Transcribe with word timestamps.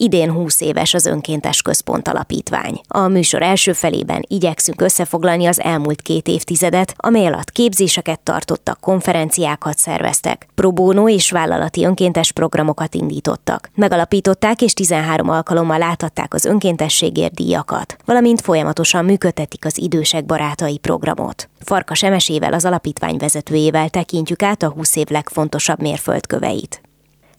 Idén 0.00 0.32
20 0.32 0.60
éves 0.60 0.94
az 0.94 1.06
Önkéntes 1.06 1.62
Központ 1.62 2.08
Alapítvány. 2.08 2.80
A 2.88 3.08
műsor 3.08 3.42
első 3.42 3.72
felében 3.72 4.24
igyekszünk 4.28 4.80
összefoglalni 4.80 5.46
az 5.46 5.60
elmúlt 5.60 6.02
két 6.02 6.28
évtizedet, 6.28 6.94
amely 6.96 7.26
alatt 7.26 7.50
képzéseket 7.50 8.20
tartottak, 8.20 8.80
konferenciákat 8.80 9.78
szerveztek, 9.78 10.46
próbónó 10.54 11.08
és 11.08 11.30
vállalati 11.30 11.84
önkéntes 11.84 12.32
programokat 12.32 12.94
indítottak. 12.94 13.70
Megalapították 13.74 14.62
és 14.62 14.72
13 14.72 15.28
alkalommal 15.28 15.78
láthatták 15.78 16.34
az 16.34 16.44
önkéntességért 16.44 17.34
díjakat, 17.34 17.96
valamint 18.04 18.40
folyamatosan 18.40 19.04
működtetik 19.04 19.64
az 19.64 19.78
idősek 19.78 20.26
barátai 20.26 20.78
programot. 20.78 21.48
Farkas 21.60 22.02
Emesével, 22.02 22.52
az 22.52 22.64
alapítvány 22.64 23.16
vezetőjével 23.16 23.88
tekintjük 23.88 24.42
át 24.42 24.62
a 24.62 24.70
20 24.70 24.96
év 24.96 25.06
legfontosabb 25.08 25.80
mérföldköveit. 25.80 26.87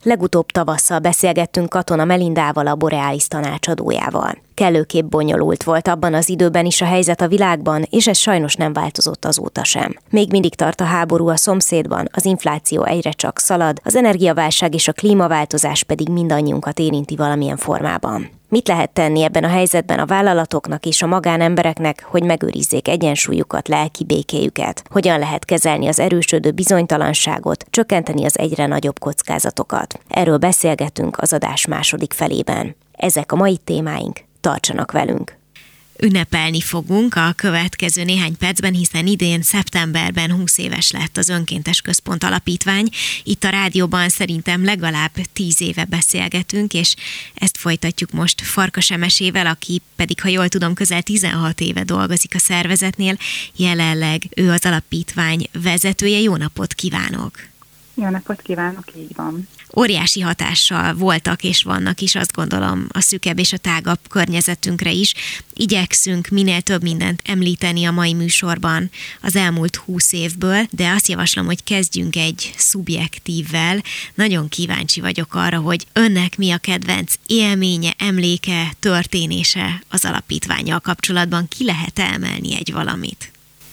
Legutóbb 0.03 0.45
tavasszal 0.45 0.99
beszélgettünk 0.99 1.69
Katona 1.69 2.05
Melindával, 2.05 2.67
a 2.67 2.75
Borealis 2.75 3.27
tanácsadójával. 3.27 4.37
Kellőképp 4.53 5.05
bonyolult 5.05 5.63
volt 5.63 5.87
abban 5.87 6.13
az 6.13 6.29
időben 6.29 6.65
is 6.65 6.81
a 6.81 6.85
helyzet 6.85 7.21
a 7.21 7.27
világban, 7.27 7.85
és 7.89 8.07
ez 8.07 8.17
sajnos 8.17 8.55
nem 8.55 8.73
változott 8.73 9.25
azóta 9.25 9.63
sem. 9.63 9.97
Még 10.09 10.31
mindig 10.31 10.55
tart 10.55 10.81
a 10.81 10.83
háború 10.83 11.27
a 11.27 11.35
szomszédban, 11.35 12.09
az 12.11 12.25
infláció 12.25 12.83
egyre 12.83 13.11
csak 13.11 13.39
szalad, 13.39 13.79
az 13.83 13.95
energiaválság 13.95 14.73
és 14.73 14.87
a 14.87 14.93
klímaváltozás 14.93 15.83
pedig 15.83 16.09
mindannyiunkat 16.09 16.79
érinti 16.79 17.15
valamilyen 17.15 17.57
formában. 17.57 18.38
Mit 18.49 18.67
lehet 18.67 18.91
tenni 18.91 19.23
ebben 19.23 19.43
a 19.43 19.47
helyzetben 19.47 19.99
a 19.99 20.05
vállalatoknak 20.05 20.85
és 20.85 21.01
a 21.01 21.07
magánembereknek, 21.07 22.03
hogy 22.03 22.23
megőrizzék 22.23 22.87
egyensúlyukat, 22.87 23.67
lelki 23.67 24.03
békéjüket? 24.03 24.83
Hogyan 24.89 25.19
lehet 25.19 25.45
kezelni 25.45 25.87
az 25.87 25.99
erősödő 25.99 26.51
bizonytalanságot, 26.51 27.65
csökkenteni 27.69 28.25
az 28.25 28.39
egyre 28.39 28.65
nagyobb 28.65 28.99
kockázatokat? 28.99 29.99
Erről 30.07 30.37
beszélgetünk 30.37 31.17
az 31.21 31.33
adás 31.33 31.65
második 31.67 32.13
felében. 32.13 32.75
Ezek 32.91 33.31
a 33.31 33.35
mai 33.35 33.57
témáink. 33.57 34.19
Tartsanak 34.41 34.91
velünk! 34.91 35.38
Ünnepelni 36.01 36.61
fogunk 36.61 37.15
a 37.15 37.33
következő 37.35 38.03
néhány 38.03 38.37
percben, 38.37 38.73
hiszen 38.73 39.07
idén 39.07 39.41
szeptemberben 39.41 40.31
20 40.31 40.57
éves 40.57 40.91
lett 40.91 41.17
az 41.17 41.29
Önkéntes 41.29 41.81
Központ 41.81 42.23
Alapítvány. 42.23 42.89
Itt 43.23 43.43
a 43.43 43.49
rádióban 43.49 44.09
szerintem 44.09 44.63
legalább 44.63 45.11
10 45.33 45.61
éve 45.61 45.85
beszélgetünk, 45.85 46.73
és 46.73 46.95
ezt 47.33 47.57
folytatjuk 47.57 48.11
most 48.11 48.41
Farkas 48.41 48.91
Emesével, 48.91 49.47
aki 49.47 49.81
pedig, 49.95 50.21
ha 50.21 50.27
jól 50.27 50.47
tudom, 50.47 50.73
közel 50.73 51.01
16 51.01 51.61
éve 51.61 51.83
dolgozik 51.83 52.35
a 52.35 52.39
szervezetnél. 52.39 53.17
Jelenleg 53.55 54.23
ő 54.35 54.49
az 54.49 54.65
alapítvány 54.65 55.47
vezetője. 55.51 56.19
Jó 56.19 56.35
napot 56.35 56.73
kívánok! 56.73 57.48
Jó 58.01 58.09
napot 58.09 58.41
kívánok, 58.41 58.85
így 58.95 59.15
van 59.15 59.47
óriási 59.77 60.19
hatással 60.19 60.93
voltak 60.93 61.43
és 61.43 61.63
vannak 61.63 62.01
is, 62.01 62.15
azt 62.15 62.33
gondolom, 62.33 62.87
a 62.91 63.01
szükebb 63.01 63.39
és 63.39 63.53
a 63.53 63.57
tágabb 63.57 63.99
környezetünkre 64.09 64.91
is. 64.91 65.13
Igyekszünk 65.53 66.27
minél 66.27 66.61
több 66.61 66.81
mindent 66.81 67.21
említeni 67.25 67.85
a 67.85 67.91
mai 67.91 68.13
műsorban 68.13 68.89
az 69.21 69.35
elmúlt 69.35 69.75
húsz 69.75 70.13
évből, 70.13 70.65
de 70.71 70.89
azt 70.89 71.07
javaslom, 71.07 71.45
hogy 71.45 71.63
kezdjünk 71.63 72.15
egy 72.15 72.53
szubjektívvel. 72.57 73.81
Nagyon 74.15 74.47
kíváncsi 74.47 75.01
vagyok 75.01 75.35
arra, 75.35 75.57
hogy 75.57 75.85
önnek 75.93 76.37
mi 76.37 76.51
a 76.51 76.57
kedvenc 76.57 77.13
élménye, 77.25 77.93
emléke, 77.97 78.73
történése 78.79 79.81
az 79.89 80.05
alapítványjal 80.05 80.79
kapcsolatban. 80.79 81.47
Ki 81.47 81.65
lehet 81.65 81.99
emelni 81.99 82.55
egy 82.55 82.73
valamit? 82.73 83.31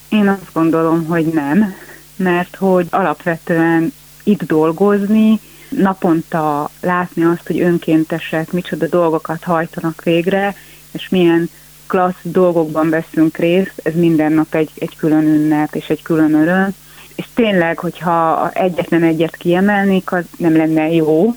Én 0.09 0.29
azt 0.29 0.53
gondolom, 0.53 1.05
hogy 1.05 1.27
nem, 1.27 1.75
mert 2.17 2.57
hogy 2.57 2.87
alapvetően 2.91 3.93
itt 4.27 4.43
dolgozni, 4.43 5.41
naponta 5.69 6.71
látni 6.81 7.25
azt, 7.25 7.47
hogy 7.47 7.61
önkéntesek 7.61 8.53
micsoda 8.53 8.87
dolgokat 8.87 9.43
hajtanak 9.43 10.03
végre, 10.03 10.55
és 10.93 11.09
milyen 11.09 11.51
klassz 11.87 12.21
dolgokban 12.23 12.91
veszünk 12.91 13.37
részt, 13.37 13.81
ez 13.83 13.95
minden 13.95 14.33
nap 14.33 14.55
egy, 14.55 14.71
egy 14.79 14.97
külön 14.97 15.25
ünnep 15.25 15.75
és 15.75 15.87
egy 15.87 16.03
külön 16.03 16.35
öröm. 16.35 16.75
És 17.15 17.25
tényleg, 17.35 17.79
hogyha 17.79 18.51
egyetlen 18.53 19.03
egyet 19.03 19.37
kiemelnék, 19.37 20.13
az 20.13 20.25
nem 20.37 20.57
lenne 20.57 20.93
jó, 20.93 21.35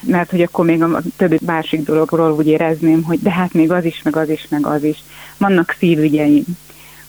mert 0.00 0.30
hogy 0.30 0.42
akkor 0.42 0.64
még 0.64 0.82
a 0.82 1.02
többi 1.16 1.38
másik 1.46 1.84
dologról 1.84 2.32
úgy 2.32 2.46
érezném, 2.46 3.02
hogy 3.02 3.20
de 3.22 3.30
hát 3.30 3.52
még 3.52 3.70
az 3.70 3.84
is, 3.84 4.02
meg 4.02 4.16
az 4.16 4.28
is, 4.28 4.46
meg 4.48 4.66
az 4.66 4.84
is. 4.84 5.02
Vannak 5.38 5.76
szívügyeim. 5.78 6.44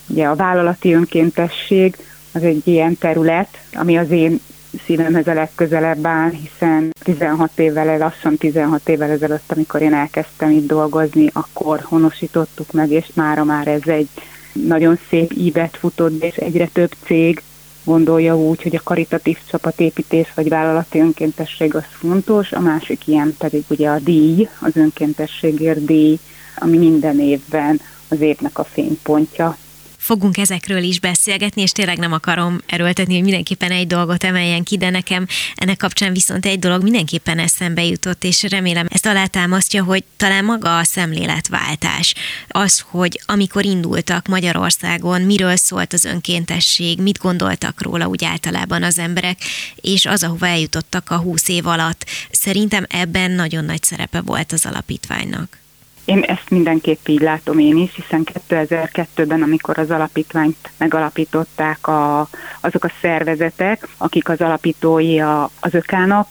Ugye 0.07 0.25
a 0.25 0.35
vállalati 0.35 0.93
önkéntesség 0.93 1.97
az 2.31 2.43
egy 2.43 2.67
ilyen 2.67 2.97
terület, 2.97 3.57
ami 3.73 3.97
az 3.97 4.09
én 4.09 4.39
szívemhez 4.85 5.27
a 5.27 5.33
legközelebb 5.33 6.05
áll, 6.05 6.29
hiszen 6.29 6.89
16 7.03 7.51
évvel, 7.55 7.97
lassan 7.97 8.37
16 8.37 8.89
évvel 8.89 9.09
ezelőtt, 9.09 9.51
amikor 9.51 9.81
én 9.81 9.93
elkezdtem 9.93 10.51
itt 10.51 10.67
dolgozni, 10.67 11.29
akkor 11.33 11.79
honosítottuk 11.83 12.71
meg, 12.71 12.91
és 12.91 13.05
mára 13.13 13.43
már 13.43 13.67
ez 13.67 13.87
egy 13.87 14.09
nagyon 14.53 14.99
szép 15.09 15.33
ívet 15.33 15.77
futott, 15.77 16.23
és 16.23 16.35
egyre 16.35 16.67
több 16.73 16.91
cég 17.05 17.41
gondolja 17.83 18.37
úgy, 18.37 18.61
hogy 18.61 18.75
a 18.75 18.83
karitatív 18.83 19.37
csapatépítés 19.49 20.31
vagy 20.35 20.49
vállalati 20.49 20.99
önkéntesség 20.99 21.75
az 21.75 21.83
fontos, 21.89 22.51
a 22.51 22.59
másik 22.59 23.07
ilyen 23.07 23.35
pedig 23.37 23.63
ugye 23.67 23.89
a 23.89 23.99
díj, 23.99 24.49
az 24.59 24.75
önkéntességért 24.75 25.85
díj, 25.85 26.19
ami 26.55 26.77
minden 26.77 27.19
évben 27.19 27.79
az 28.07 28.21
évnek 28.21 28.59
a 28.59 28.63
fénypontja 28.63 29.57
fogunk 30.03 30.37
ezekről 30.37 30.83
is 30.83 30.99
beszélgetni, 30.99 31.61
és 31.61 31.71
tényleg 31.71 31.97
nem 31.97 32.13
akarom 32.13 32.61
erőltetni, 32.65 33.13
hogy 33.13 33.23
mindenképpen 33.23 33.71
egy 33.71 33.87
dolgot 33.87 34.23
emeljen 34.23 34.63
ki, 34.63 34.77
de 34.77 34.89
nekem 34.89 35.27
ennek 35.55 35.77
kapcsán 35.77 36.13
viszont 36.13 36.45
egy 36.45 36.59
dolog 36.59 36.83
mindenképpen 36.83 37.39
eszembe 37.39 37.83
jutott, 37.83 38.23
és 38.23 38.43
remélem 38.43 38.87
ezt 38.89 39.05
alátámasztja, 39.05 39.83
hogy 39.83 40.03
talán 40.17 40.45
maga 40.45 40.77
a 40.77 40.83
szemléletváltás. 40.83 42.13
Az, 42.47 42.83
hogy 42.89 43.21
amikor 43.25 43.65
indultak 43.65 44.27
Magyarországon, 44.27 45.21
miről 45.21 45.55
szólt 45.55 45.93
az 45.93 46.05
önkéntesség, 46.05 47.01
mit 47.01 47.17
gondoltak 47.17 47.81
róla 47.81 48.07
úgy 48.07 48.23
általában 48.23 48.83
az 48.83 48.99
emberek, 48.99 49.37
és 49.75 50.05
az, 50.05 50.23
ahova 50.23 50.47
eljutottak 50.47 51.09
a 51.09 51.17
húsz 51.17 51.47
év 51.47 51.67
alatt. 51.67 52.05
Szerintem 52.31 52.85
ebben 52.89 53.31
nagyon 53.31 53.65
nagy 53.65 53.83
szerepe 53.83 54.21
volt 54.21 54.51
az 54.51 54.65
alapítványnak. 54.65 55.62
Én 56.05 56.21
ezt 56.21 56.49
mindenképp 56.49 57.07
így 57.07 57.21
látom 57.21 57.59
én 57.59 57.77
is, 57.77 57.95
hiszen 57.95 58.27
2002-ben, 58.49 59.41
amikor 59.41 59.77
az 59.77 59.91
alapítványt 59.91 60.71
megalapították 60.77 61.87
a, 61.87 62.27
azok 62.61 62.83
a 62.83 62.91
szervezetek, 63.01 63.87
akik 63.97 64.29
az 64.29 64.41
alapítói 64.41 65.19
a, 65.19 65.49
az 65.59 65.73
ökának, 65.73 66.27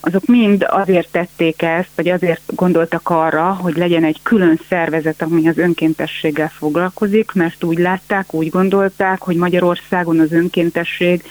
azok 0.00 0.26
mind 0.26 0.66
azért 0.68 1.08
tették 1.10 1.62
ezt, 1.62 1.88
vagy 1.94 2.08
azért 2.08 2.40
gondoltak 2.46 3.08
arra, 3.08 3.52
hogy 3.52 3.76
legyen 3.76 4.04
egy 4.04 4.18
külön 4.22 4.60
szervezet, 4.68 5.22
ami 5.22 5.48
az 5.48 5.58
önkéntességgel 5.58 6.48
foglalkozik, 6.48 7.32
mert 7.32 7.64
úgy 7.64 7.78
látták, 7.78 8.34
úgy 8.34 8.48
gondolták, 8.48 9.20
hogy 9.22 9.36
Magyarországon 9.36 10.20
az 10.20 10.32
önkéntesség 10.32 11.22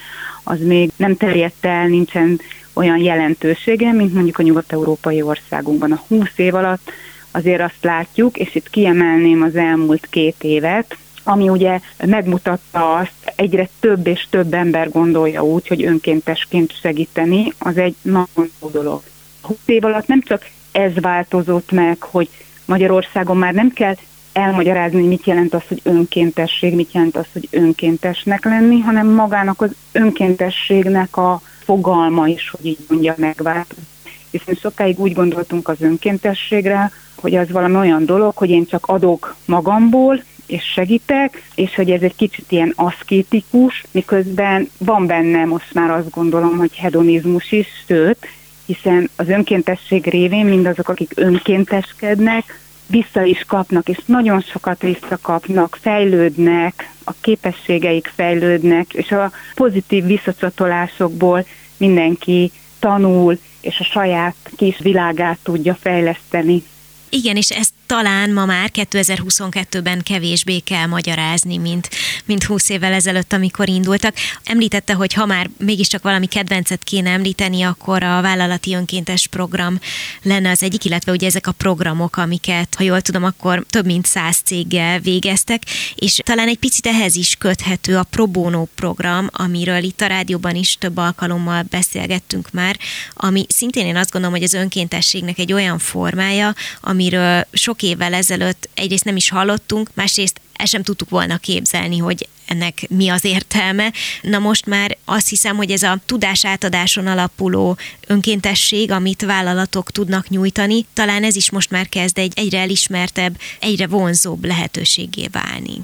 az 0.44 0.59
még 0.59 0.92
nem 0.95 1.15
terjedt 1.15 1.65
el, 1.65 1.88
nincsen 1.88 2.39
olyan 2.74 2.97
jelentősége, 2.97 3.92
mint 3.92 4.13
mondjuk 4.13 4.38
a 4.38 4.44
nyugat-európai 4.44 5.21
országunkban. 5.21 5.92
A 5.92 6.03
20 6.07 6.30
év 6.36 6.56
alatt 6.56 6.92
azért 7.35 7.61
azt 7.61 7.81
látjuk, 7.83 8.37
és 8.37 8.55
itt 8.55 8.69
kiemelném 8.69 9.41
az 9.41 9.55
elmúlt 9.55 10.07
két 10.09 10.43
évet, 10.43 10.97
ami 11.23 11.49
ugye 11.49 11.79
megmutatta 12.05 12.93
azt, 12.95 13.33
egyre 13.35 13.69
több 13.79 14.07
és 14.07 14.27
több 14.29 14.53
ember 14.53 14.89
gondolja 14.89 15.41
úgy, 15.43 15.67
hogy 15.67 15.83
önkéntesként 15.83 16.79
segíteni, 16.81 17.53
az 17.57 17.77
egy 17.77 17.95
nagyon 18.01 18.51
jó 18.61 18.69
dolog. 18.69 19.01
20 19.41 19.57
év 19.65 19.85
alatt 19.85 20.07
nem 20.07 20.21
csak 20.21 20.49
ez 20.71 20.93
változott 20.99 21.71
meg, 21.71 22.01
hogy 22.01 22.29
Magyarországon 22.65 23.37
már 23.37 23.53
nem 23.53 23.69
kell 23.69 23.95
elmagyarázni, 24.33 24.99
hogy 24.99 25.09
mit 25.09 25.25
jelent 25.25 25.53
az, 25.53 25.61
hogy 25.67 25.81
önkéntesség, 25.83 26.75
mit 26.75 26.93
jelent 26.93 27.15
az, 27.15 27.25
hogy 27.33 27.47
önkéntesnek 27.51 28.45
lenni, 28.45 28.79
hanem 28.79 29.07
magának 29.07 29.61
az 29.61 29.71
önkéntességnek 29.91 31.17
a 31.17 31.41
fogalma 31.63 32.27
is, 32.27 32.49
hogy 32.49 32.65
így 32.65 32.85
mondja, 32.89 33.13
megváltozott. 33.17 33.94
Hiszen 34.37 34.55
sokáig 34.55 34.99
úgy 34.99 35.13
gondoltunk 35.13 35.67
az 35.67 35.81
önkéntességre, 35.81 36.91
hogy 37.15 37.35
az 37.35 37.51
valami 37.51 37.75
olyan 37.75 38.05
dolog, 38.05 38.35
hogy 38.35 38.49
én 38.49 38.65
csak 38.65 38.85
adok 38.85 39.35
magamból, 39.45 40.23
és 40.45 40.63
segítek, 40.63 41.43
és 41.55 41.75
hogy 41.75 41.91
ez 41.91 42.01
egy 42.01 42.15
kicsit 42.15 42.51
ilyen 42.51 42.73
aszkétikus, 42.75 43.83
miközben 43.91 44.69
van 44.77 45.05
benne 45.05 45.45
most 45.45 45.73
már 45.73 45.89
azt 45.89 46.09
gondolom, 46.09 46.57
hogy 46.57 46.75
hedonizmus 46.75 47.51
is, 47.51 47.67
sőt, 47.87 48.27
hiszen 48.65 49.09
az 49.15 49.29
önkéntesség 49.29 50.05
révén 50.05 50.45
mindazok, 50.45 50.89
akik 50.89 51.11
önkénteskednek, 51.15 52.59
vissza 52.87 53.23
is 53.23 53.43
kapnak, 53.47 53.89
és 53.89 53.97
nagyon 54.05 54.41
sokat 54.41 54.81
visszakapnak, 54.81 55.77
fejlődnek, 55.81 56.93
a 57.03 57.13
képességeik 57.21 58.11
fejlődnek, 58.15 58.93
és 58.93 59.11
a 59.11 59.31
pozitív 59.55 60.05
visszacsatolásokból 60.05 61.45
mindenki 61.77 62.51
tanul, 62.85 63.39
és 63.61 63.79
a 63.79 63.83
saját 63.83 64.35
kis 64.55 64.77
világát 64.79 65.37
tudja 65.43 65.75
fejleszteni. 65.75 66.63
Igen, 67.09 67.35
és 67.35 67.49
ezt 67.49 67.73
talán 67.85 68.31
ma 68.31 68.45
már 68.45 68.71
2022-ben 68.73 70.03
kevésbé 70.03 70.59
kell 70.59 70.85
magyarázni, 70.85 71.57
mint, 71.57 71.89
mint 72.25 72.43
20 72.43 72.69
évvel 72.69 72.93
ezelőtt, 72.93 73.33
amikor 73.33 73.69
indultak. 73.69 74.15
Említette, 74.43 74.93
hogy 74.93 75.13
ha 75.13 75.25
már 75.25 75.49
mégiscsak 75.57 76.03
valami 76.03 76.25
kedvencet 76.25 76.83
kéne 76.83 77.09
említeni, 77.09 77.61
akkor 77.61 78.03
a 78.03 78.21
vállalati 78.21 78.73
önkéntes 78.73 79.27
program 79.27 79.79
lenne 80.21 80.49
az 80.49 80.63
egyik, 80.63 80.85
illetve 80.85 81.11
ugye 81.11 81.27
ezek 81.27 81.47
a 81.47 81.51
programok, 81.51 82.17
amiket, 82.17 82.75
ha 82.77 82.83
jól 82.83 83.01
tudom, 83.01 83.23
akkor 83.23 83.65
több 83.69 83.85
mint 83.85 84.05
száz 84.05 84.37
céggel 84.37 84.99
végeztek, 84.99 85.63
és 85.95 86.19
talán 86.23 86.47
egy 86.47 86.57
picit 86.57 86.87
ehhez 86.87 87.15
is 87.15 87.35
köthető 87.35 87.97
a 87.97 88.03
Pro 88.03 88.27
Bono 88.27 88.65
program, 88.75 89.29
amiről 89.31 89.83
itt 89.83 90.01
a 90.01 90.07
rádióban 90.07 90.55
is 90.55 90.77
több 90.79 90.97
alkalommal 90.97 91.65
beszélgettünk 91.69 92.51
már, 92.51 92.77
ami 93.13 93.45
szintén 93.49 93.85
én 93.85 93.95
azt 93.95 94.11
gondolom, 94.11 94.35
hogy 94.35 94.45
az 94.45 94.53
önkéntességnek 94.53 95.39
egy 95.39 95.53
olyan 95.53 95.79
formája, 95.79 96.55
amiről 96.81 97.47
sok 97.51 97.75
sok 97.75 97.89
évvel 97.89 98.13
ezelőtt 98.13 98.69
egyrészt 98.74 99.04
nem 99.04 99.16
is 99.16 99.30
hallottunk, 99.30 99.89
másrészt 99.94 100.42
el 100.54 100.66
sem 100.66 100.83
tudtuk 100.83 101.10
volna 101.10 101.38
képzelni, 101.38 101.98
hogy 101.98 102.27
ennek 102.45 102.86
mi 102.89 103.10
az 103.10 103.25
értelme. 103.25 103.94
Na 104.22 104.39
most 104.39 104.66
már 104.66 104.98
azt 105.06 105.30
hiszem, 105.30 105.56
hogy 105.56 105.72
ez 105.72 105.83
a 105.83 106.00
tudás 106.06 106.45
átadáson 106.45 107.07
alapuló 107.07 107.77
önkéntesség, 108.07 108.92
amit 108.92 109.22
vállalatok 109.22 109.92
tudnak 109.92 110.30
nyújtani, 110.30 110.86
talán 110.94 111.24
ez 111.24 111.36
is 111.36 111.51
most 111.51 111.69
már 111.69 111.89
kezd 111.89 112.18
egy 112.18 112.33
egyre 112.36 112.60
elismertebb, 112.60 113.39
egyre 113.60 113.88
vonzóbb 113.88 114.45
lehetőségé 114.45 115.28
válni. 115.31 115.83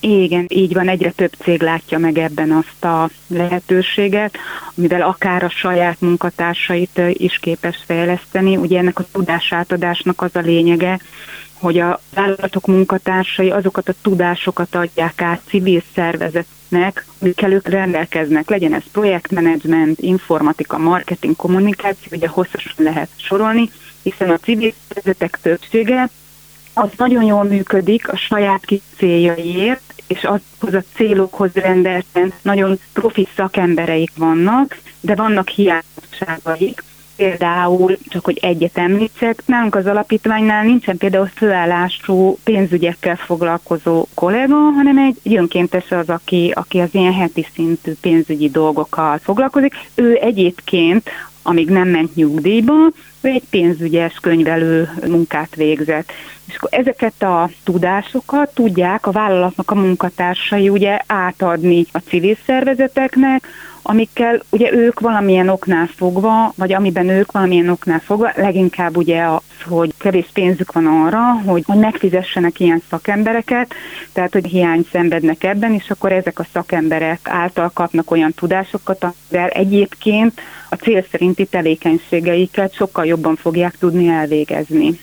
Igen, 0.00 0.46
így 0.48 0.72
van, 0.72 0.88
egyre 0.88 1.10
több 1.10 1.32
cég 1.32 1.62
látja 1.62 1.98
meg 1.98 2.18
ebben 2.18 2.50
azt 2.50 2.84
a 2.84 3.10
lehetőséget, 3.26 4.36
amivel 4.76 5.02
akár 5.02 5.42
a 5.42 5.48
saját 5.48 6.00
munkatársait 6.00 7.00
is 7.12 7.38
képes 7.38 7.82
fejleszteni. 7.86 8.56
Ugye 8.56 8.78
ennek 8.78 8.98
a 8.98 9.06
tudásátadásnak 9.12 10.22
az 10.22 10.36
a 10.36 10.40
lényege, 10.40 11.00
hogy 11.52 11.78
a 11.78 12.00
vállalatok 12.14 12.66
munkatársai 12.66 13.50
azokat 13.50 13.88
a 13.88 13.94
tudásokat 14.02 14.74
adják 14.74 15.22
át 15.22 15.40
civil 15.48 15.82
szervezetnek, 15.94 17.06
amikkel 17.20 17.52
ők 17.52 17.68
rendelkeznek. 17.68 18.50
Legyen 18.50 18.74
ez 18.74 18.82
projektmenedzsment, 18.92 19.98
informatika, 19.98 20.78
marketing, 20.78 21.36
kommunikáció, 21.36 22.08
ugye 22.16 22.28
hosszasan 22.28 22.72
lehet 22.76 23.08
sorolni, 23.16 23.70
hiszen 24.02 24.30
a 24.30 24.38
civil 24.38 24.72
szervezetek 24.88 25.38
többsége 25.42 26.08
az 26.80 26.90
nagyon 26.96 27.24
jól 27.24 27.44
működik 27.44 28.08
a 28.08 28.16
saját 28.16 28.64
kis 28.64 28.80
céljaiért, 28.96 29.94
és 30.06 30.24
azhoz 30.24 30.74
a 30.74 30.82
célokhoz 30.94 31.52
rendelten 31.52 32.32
nagyon 32.42 32.78
profi 32.92 33.28
szakembereik 33.36 34.10
vannak, 34.16 34.78
de 35.00 35.14
vannak 35.14 35.48
hiányosságaik, 35.48 36.82
például, 37.16 37.98
csak 38.08 38.24
hogy 38.24 38.38
egyet 38.42 38.78
említsek, 38.78 39.42
nálunk 39.46 39.74
az 39.74 39.86
alapítványnál 39.86 40.64
nincsen 40.64 40.96
például 40.96 41.30
főállású 41.34 42.38
pénzügyekkel 42.44 43.16
foglalkozó 43.16 44.06
kollega, 44.14 44.54
hanem 44.54 44.98
egy 44.98 45.36
önkéntes 45.36 45.90
az, 45.90 46.08
aki, 46.08 46.52
aki 46.54 46.78
az 46.78 46.88
ilyen 46.92 47.14
heti 47.14 47.46
szintű 47.54 47.92
pénzügyi 48.00 48.48
dolgokkal 48.50 49.18
foglalkozik. 49.18 49.74
Ő 49.94 50.18
egyébként 50.22 51.10
amíg 51.42 51.68
nem 51.68 51.88
ment 51.88 52.14
nyugdíjba, 52.14 52.90
ő 53.20 53.28
egy 53.28 53.42
pénzügyes 53.50 54.14
könyvelő 54.20 54.90
munkát 55.06 55.54
végzett. 55.54 56.12
És 56.48 56.56
akkor 56.56 56.68
ezeket 56.72 57.22
a 57.22 57.50
tudásokat 57.64 58.54
tudják 58.54 59.06
a 59.06 59.10
vállalatnak 59.10 59.70
a 59.70 59.74
munkatársai 59.74 60.68
ugye 60.68 60.98
átadni 61.06 61.86
a 61.92 61.98
civil 61.98 62.36
szervezeteknek, 62.46 63.46
amikkel 63.82 64.42
ugye 64.50 64.72
ők 64.72 65.00
valamilyen 65.00 65.48
oknál 65.48 65.86
fogva, 65.86 66.52
vagy 66.56 66.72
amiben 66.72 67.08
ők 67.08 67.32
valamilyen 67.32 67.68
oknál 67.68 68.00
fogva, 68.00 68.32
leginkább 68.36 68.96
ugye 68.96 69.22
az, 69.22 69.40
hogy 69.68 69.92
kevés 69.98 70.30
pénzük 70.32 70.72
van 70.72 70.86
arra, 70.86 71.32
hogy, 71.46 71.62
hogy 71.66 71.78
megfizessenek 71.78 72.60
ilyen 72.60 72.82
szakembereket, 72.90 73.74
tehát 74.12 74.32
hogy 74.32 74.46
hiány 74.46 74.86
szenvednek 74.92 75.44
ebben, 75.44 75.72
és 75.74 75.90
akkor 75.90 76.12
ezek 76.12 76.38
a 76.38 76.46
szakemberek 76.52 77.20
által 77.22 77.70
kapnak 77.74 78.10
olyan 78.10 78.32
tudásokat, 78.32 79.04
amivel 79.04 79.48
egyébként 79.48 80.40
a 80.70 80.76
cél 80.76 81.06
szerinti 81.10 81.44
tevékenységeiket 81.44 82.74
sokkal 82.74 83.06
jobban 83.06 83.36
fogják 83.36 83.78
tudni 83.78 84.08
elvégezni. 84.08 84.98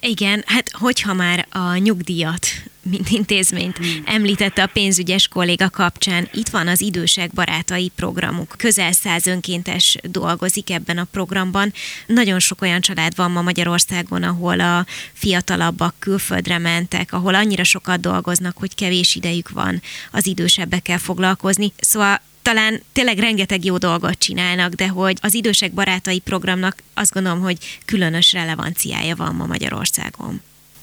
Igen, 0.00 0.42
hát 0.46 0.70
hogyha 0.72 1.14
már 1.14 1.46
a 1.50 1.76
nyugdíjat 1.76 2.46
mint 2.90 3.08
intézményt 3.10 3.76
hmm. 3.76 4.02
említette 4.04 4.62
a 4.62 4.70
pénzügyes 4.72 5.28
kolléga 5.28 5.70
kapcsán. 5.70 6.28
Itt 6.32 6.48
van 6.48 6.68
az 6.68 6.80
idősek 6.80 7.30
barátai 7.32 7.92
programuk. 7.96 8.54
Közel 8.56 8.92
száz 8.92 9.26
önkéntes 9.26 9.96
dolgozik 10.02 10.70
ebben 10.70 10.98
a 10.98 11.06
programban. 11.10 11.72
Nagyon 12.06 12.38
sok 12.38 12.62
olyan 12.62 12.80
család 12.80 13.16
van 13.16 13.30
ma 13.30 13.42
Magyarországon, 13.42 14.22
ahol 14.22 14.60
a 14.60 14.86
fiatalabbak 15.12 15.94
külföldre 15.98 16.58
mentek, 16.58 17.12
ahol 17.12 17.34
annyira 17.34 17.64
sokat 17.64 18.00
dolgoznak, 18.00 18.56
hogy 18.56 18.74
kevés 18.74 19.14
idejük 19.14 19.50
van 19.50 19.82
az 20.10 20.26
idősebbekkel 20.26 20.98
foglalkozni. 20.98 21.72
Szóval 21.76 22.20
talán 22.46 22.80
tényleg 22.92 23.18
rengeteg 23.18 23.64
jó 23.64 23.76
dolgot 23.76 24.18
csinálnak, 24.18 24.72
de 24.72 24.88
hogy 24.88 25.16
az 25.20 25.34
idősek 25.34 25.72
barátai 25.72 26.20
programnak 26.20 26.76
azt 26.94 27.12
gondolom, 27.12 27.40
hogy 27.40 27.56
különös 27.84 28.32
relevanciája 28.32 29.16
van 29.16 29.34
ma 29.34 29.46
Magyarországon. 29.46 30.40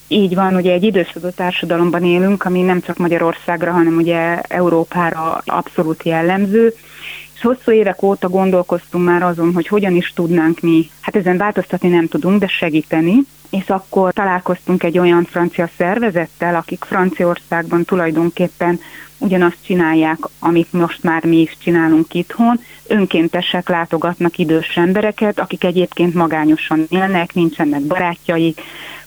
Így 0.08 0.36
van, 0.36 0.56
ugye 0.56 0.72
egy 0.72 0.84
idősödő 0.84 1.32
társadalomban 1.36 2.04
élünk, 2.04 2.44
ami 2.44 2.62
nem 2.62 2.82
csak 2.82 2.98
Magyarországra, 2.98 3.72
hanem 3.72 3.96
ugye 3.98 4.42
Európára 4.42 5.42
abszolút 5.46 6.04
jellemző, 6.04 6.76
és 7.36 7.42
hosszú 7.42 7.72
évek 7.72 8.02
óta 8.02 8.30
gondolkoztunk 8.30 9.06
már 9.06 9.24
azon, 9.24 9.54
hogy 9.54 9.68
hogyan 9.68 9.96
is 9.96 10.12
tudnánk 10.16 10.60
mi, 10.60 10.90
hát 11.00 11.16
ezen 11.16 11.38
változtatni 11.38 11.90
nem 11.90 12.08
tudunk, 12.08 12.40
de 12.40 12.48
segíteni, 12.48 13.16
és 13.54 13.70
akkor 13.70 14.14
találkoztunk 14.14 14.84
egy 14.84 14.98
olyan 14.98 15.24
francia 15.24 15.70
szervezettel, 15.78 16.56
akik 16.56 16.84
Franciaországban 16.84 17.86
tulajdonképpen 17.86 18.80
ugyanazt 19.18 19.58
csinálják, 19.66 20.18
amit 20.40 20.74
most 20.74 21.04
már 21.04 21.26
mi 21.26 21.38
is 21.38 21.58
csinálunk 21.64 22.14
itthon. 22.14 22.60
Önkéntesek 22.88 23.70
látogatnak 23.70 24.38
idős 24.38 24.78
embereket, 24.78 25.40
akik 25.40 25.64
egyébként 25.64 26.14
magányosan 26.14 26.86
élnek, 26.90 27.34
nincsenek 27.34 27.82
barátjaik, 27.82 28.62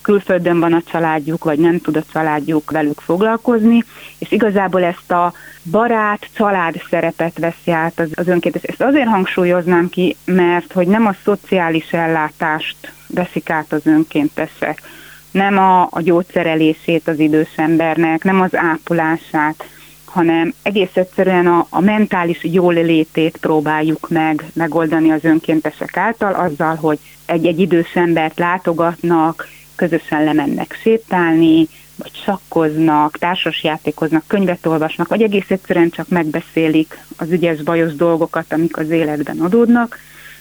külföldön 0.06 0.60
van 0.60 0.72
a 0.72 0.82
családjuk, 0.90 1.44
vagy 1.44 1.58
nem 1.58 1.80
tud 1.80 1.96
a 1.96 2.02
családjuk 2.12 2.70
velük 2.70 3.00
foglalkozni, 3.00 3.84
és 4.18 4.32
igazából 4.32 4.84
ezt 4.84 5.12
a 5.12 5.32
barát, 5.70 6.28
család 6.34 6.82
szerepet 6.90 7.38
veszi 7.38 7.70
át 7.70 8.00
az, 8.14 8.28
önkéntes. 8.28 8.62
Ezt 8.62 8.82
azért 8.82 9.08
hangsúlyoznám 9.08 9.88
ki, 9.88 10.16
mert 10.24 10.72
hogy 10.72 10.86
nem 10.86 11.06
a 11.06 11.14
szociális 11.24 11.92
ellátást 11.92 12.92
veszik 13.06 13.50
át 13.50 13.72
az 13.72 13.86
önkéntesek, 13.86 14.82
nem 15.30 15.58
a, 15.58 15.82
a 15.82 16.00
gyógyszerelését 16.00 17.08
az 17.08 17.18
idős 17.18 17.52
embernek, 17.56 18.24
nem 18.24 18.40
az 18.40 18.56
ápolását, 18.56 19.64
hanem 20.04 20.54
egész 20.62 20.96
egyszerűen 20.96 21.46
a, 21.46 21.66
a 21.70 21.80
mentális 21.80 22.38
jólétét 22.42 23.36
próbáljuk 23.36 24.08
meg 24.08 24.44
megoldani 24.52 25.10
az 25.10 25.24
önkéntesek 25.24 25.96
által, 25.96 26.32
azzal, 26.32 26.74
hogy 26.74 26.98
egy-egy 27.24 27.58
idős 27.58 27.94
embert 27.94 28.38
látogatnak, 28.38 29.48
közösen 29.76 30.24
lemennek 30.24 30.78
sétálni, 30.82 31.68
vagy 31.96 32.10
sakkoznak, 32.24 33.18
társasjátékoznak, 33.18 34.24
könyvet 34.26 34.66
olvasnak, 34.66 35.08
vagy 35.08 35.22
egész 35.22 35.50
egyszerűen 35.50 35.90
csak 35.90 36.08
megbeszélik 36.08 36.98
az 37.16 37.30
ügyes, 37.30 37.62
bajos 37.62 37.94
dolgokat, 37.94 38.52
amik 38.52 38.76
az 38.76 38.90
életben 38.90 39.38
adódnak, 39.40 39.98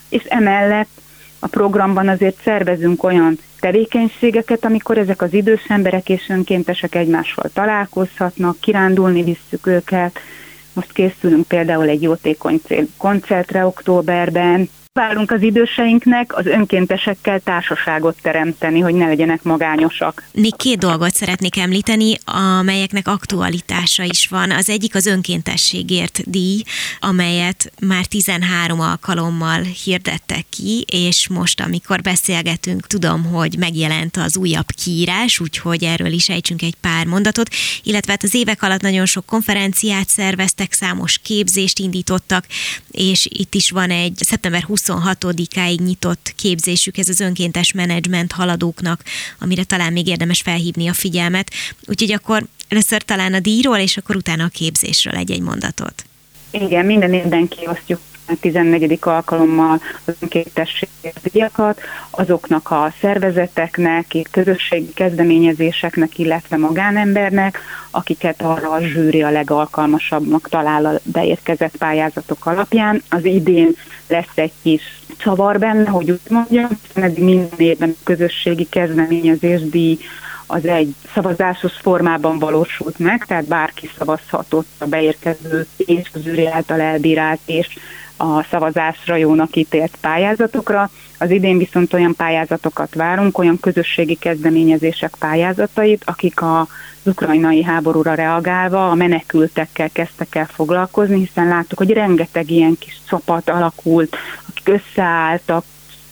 és 0.09 0.23
emellett 0.23 1.01
a 1.39 1.47
programban 1.47 2.07
azért 2.07 2.41
szervezünk 2.43 3.03
olyan 3.03 3.37
tevékenységeket, 3.59 4.65
amikor 4.65 4.97
ezek 4.97 5.21
az 5.21 5.33
idős 5.33 5.65
emberek 5.67 6.09
és 6.09 6.29
önkéntesek 6.29 6.95
egymással 6.95 7.49
találkozhatnak, 7.53 8.59
kirándulni 8.59 9.23
visszük 9.23 9.67
őket. 9.67 10.19
Most 10.73 10.91
készülünk 10.91 11.47
például 11.47 11.87
egy 11.87 12.01
jótékony 12.01 12.61
cél 12.65 12.87
koncertre 12.97 13.65
októberben, 13.65 14.69
Válunk 14.99 15.31
az 15.31 15.41
időseinknek 15.41 16.37
az 16.37 16.45
önkéntesekkel 16.45 17.39
társaságot 17.39 18.15
teremteni, 18.21 18.79
hogy 18.79 18.93
ne 18.93 19.07
legyenek 19.07 19.43
magányosak. 19.43 20.23
Még 20.33 20.55
két 20.55 20.77
dolgot 20.77 21.13
szeretnék 21.13 21.57
említeni, 21.57 22.13
amelyeknek 22.25 23.07
aktualitása 23.07 24.03
is 24.03 24.27
van. 24.27 24.51
Az 24.51 24.69
egyik 24.69 24.95
az 24.95 25.05
önkéntességért 25.05 26.29
díj, 26.29 26.63
amelyet 26.99 27.71
már 27.79 28.05
13 28.05 28.79
alkalommal 28.79 29.61
hirdettek 29.61 30.45
ki, 30.49 30.85
és 30.91 31.27
most, 31.27 31.61
amikor 31.61 32.01
beszélgetünk, 32.01 32.87
tudom, 32.87 33.23
hogy 33.23 33.55
megjelent 33.57 34.17
az 34.17 34.37
újabb 34.37 34.67
kiírás, 34.83 35.39
úgyhogy 35.39 35.83
erről 35.83 36.11
is 36.11 36.29
ejtsünk 36.29 36.61
egy 36.61 36.75
pár 36.81 37.05
mondatot, 37.05 37.49
illetve 37.83 38.11
hát 38.11 38.23
az 38.23 38.35
évek 38.35 38.63
alatt 38.63 38.81
nagyon 38.81 39.05
sok 39.05 39.25
konferenciát 39.25 40.09
szerveztek, 40.09 40.73
számos 40.73 41.17
képzést 41.17 41.79
indítottak, 41.79 42.45
és 42.91 43.27
itt 43.29 43.55
is 43.55 43.71
van 43.71 43.89
egy 43.89 44.15
szeptember 44.15 44.63
20 44.63 44.83
26-áig 44.87 45.79
nyitott 45.79 46.33
képzésük, 46.35 46.97
ez 46.97 47.09
az 47.09 47.19
önkéntes 47.19 47.71
menedzsment 47.71 48.31
haladóknak, 48.31 49.03
amire 49.39 49.63
talán 49.63 49.93
még 49.93 50.07
érdemes 50.07 50.41
felhívni 50.41 50.87
a 50.87 50.93
figyelmet. 50.93 51.51
Úgyhogy 51.85 52.11
akkor 52.11 52.45
először 52.67 53.01
talán 53.01 53.33
a 53.33 53.39
díjról, 53.39 53.77
és 53.77 53.97
akkor 53.97 54.15
utána 54.15 54.43
a 54.43 54.47
képzésről 54.47 55.15
egy-egy 55.15 55.41
mondatot. 55.41 56.05
Igen, 56.51 56.85
minden 56.85 57.13
évben 57.13 57.47
kiosztjuk 57.47 57.99
14. 58.39 58.97
alkalommal 59.01 59.81
az 60.05 60.15
azoknak 62.09 62.71
a 62.71 62.93
szervezeteknek, 63.01 64.05
közösségi 64.31 64.93
kezdeményezéseknek, 64.93 66.17
illetve 66.17 66.57
magánembernek, 66.57 67.59
akiket 67.91 68.41
arra 68.41 68.71
a 68.71 68.81
zsűri 68.81 69.23
a 69.23 69.29
legalkalmasabbnak 69.29 70.49
talál 70.49 70.85
a 70.85 70.99
beérkezett 71.03 71.77
pályázatok 71.77 72.45
alapján. 72.45 73.01
Az 73.09 73.25
idén 73.25 73.75
lesz 74.07 74.31
egy 74.35 74.53
kis 74.61 74.81
csavar 75.17 75.59
benne, 75.59 75.89
hogy 75.89 76.11
úgy 76.11 76.19
mondjam, 76.29 76.69
eddig 76.93 77.23
minden 77.23 77.59
évben 77.59 77.95
közösségi 78.03 78.67
kezdeményezés 78.69 79.61
díj 79.69 79.97
az 80.47 80.65
egy 80.65 80.95
szavazásos 81.13 81.73
formában 81.81 82.39
valósult 82.39 82.99
meg, 82.99 83.25
tehát 83.25 83.45
bárki 83.45 83.89
szavazhatott 83.97 84.67
a 84.77 84.85
beérkező 84.85 85.67
és 85.77 86.09
az 86.13 86.27
űri 86.27 86.47
által 86.47 86.81
elbírált 86.81 87.39
és 87.45 87.67
a 88.17 88.43
szavazásra 88.43 89.15
jónak 89.15 89.55
ítélt 89.55 89.97
pályázatokra. 90.01 90.89
Az 91.19 91.29
idén 91.31 91.57
viszont 91.57 91.93
olyan 91.93 92.15
pályázatokat 92.15 92.95
várunk, 92.95 93.37
olyan 93.37 93.59
közösségi 93.59 94.15
kezdeményezések 94.15 95.15
pályázatait, 95.19 96.03
akik 96.05 96.41
az 96.41 96.67
ukrajnai 97.03 97.63
háborúra 97.63 98.13
reagálva 98.13 98.89
a 98.89 98.95
menekültekkel 98.95 99.89
kezdtek 99.89 100.35
el 100.35 100.45
foglalkozni, 100.45 101.19
hiszen 101.19 101.47
láttuk, 101.47 101.77
hogy 101.77 101.91
rengeteg 101.91 102.49
ilyen 102.49 102.77
kis 102.79 102.99
csapat 103.07 103.49
alakult, 103.49 104.15
akik 104.49 104.67
összeálltak, 104.67 105.63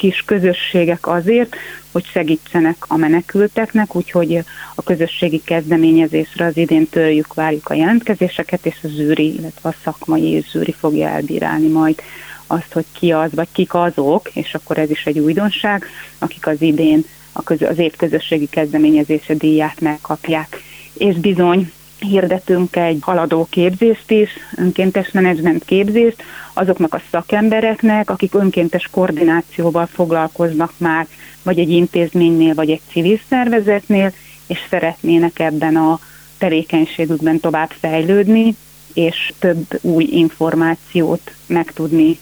kis 0.04 0.24
közösségek 0.26 1.08
azért, 1.08 1.56
hogy 1.92 2.06
segítsenek 2.06 2.76
a 2.88 2.98
menekülteknek, 2.98 3.96
úgyhogy 3.96 4.44
a 4.76 4.84
közösségi 4.84 5.42
kezdeményezésre 5.44 6.46
az 6.46 6.58
idén 6.58 6.90
törjük, 6.90 7.34
várjuk 7.34 7.70
a 7.70 7.74
jelentkezéseket, 7.74 8.66
és 8.66 8.76
a 8.84 8.88
zűri, 8.88 9.34
illetve 9.34 9.70
a 9.70 9.76
szakmai 9.84 10.46
zűri 10.52 10.72
fogja 10.72 11.08
elbírálni 11.08 11.68
majd 11.68 12.02
azt, 12.48 12.74
hogy 12.74 12.86
ki 12.92 13.12
az, 13.12 13.30
vagy 13.34 13.48
kik 13.52 13.74
azok, 13.74 14.30
és 14.34 14.54
akkor 14.54 14.78
ez 14.78 14.90
is 14.90 15.06
egy 15.06 15.20
újdonság, 15.20 15.86
akik 16.20 16.48
az 16.48 16.62
idén 16.62 17.06
a 17.32 17.44
köz, 17.44 17.62
az 17.62 17.78
év 17.78 17.96
közösségi 17.96 18.48
kezdeményezése 18.50 19.34
díját 19.34 19.82
megkapják. 19.82 20.62
És 20.94 21.16
bizony, 21.16 21.72
hirdetünk 22.00 22.76
egy 22.76 22.98
haladó 23.02 23.48
képzést 23.50 24.12
is, 24.12 24.30
önkéntes 24.58 25.12
menedzsment 25.12 25.66
képzést, 25.66 26.24
azoknak 26.54 26.94
a 26.94 27.02
szakembereknek, 27.12 28.10
akik 28.10 28.34
önkéntes 28.34 28.88
koordinációval 28.92 29.86
foglalkoznak 29.86 30.74
már, 30.78 31.08
vagy 31.44 31.60
egy 31.60 31.70
intézménynél, 31.70 32.54
vagy 32.54 32.70
egy 32.70 32.82
civil 32.92 33.20
szervezetnél, 33.30 34.14
és 34.48 34.60
szeretnének 34.70 35.40
ebben 35.40 35.76
a 35.76 36.00
tevékenységükben 36.38 37.40
tovább 37.40 37.70
fejlődni, 37.80 38.56
és 38.94 39.34
több 39.40 39.66
új 39.82 40.08
információt 40.12 41.32
megtudni, 41.46 42.18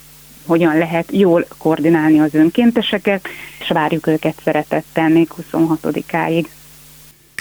hogyan 0.46 0.78
lehet 0.78 1.12
jól 1.12 1.46
koordinálni 1.58 2.20
az 2.20 2.34
önkénteseket, 2.34 3.28
és 3.60 3.68
várjuk 3.68 4.08
őket 4.08 4.42
szeretettel 4.44 5.10
még 5.10 5.30
26-áig. 5.54 6.46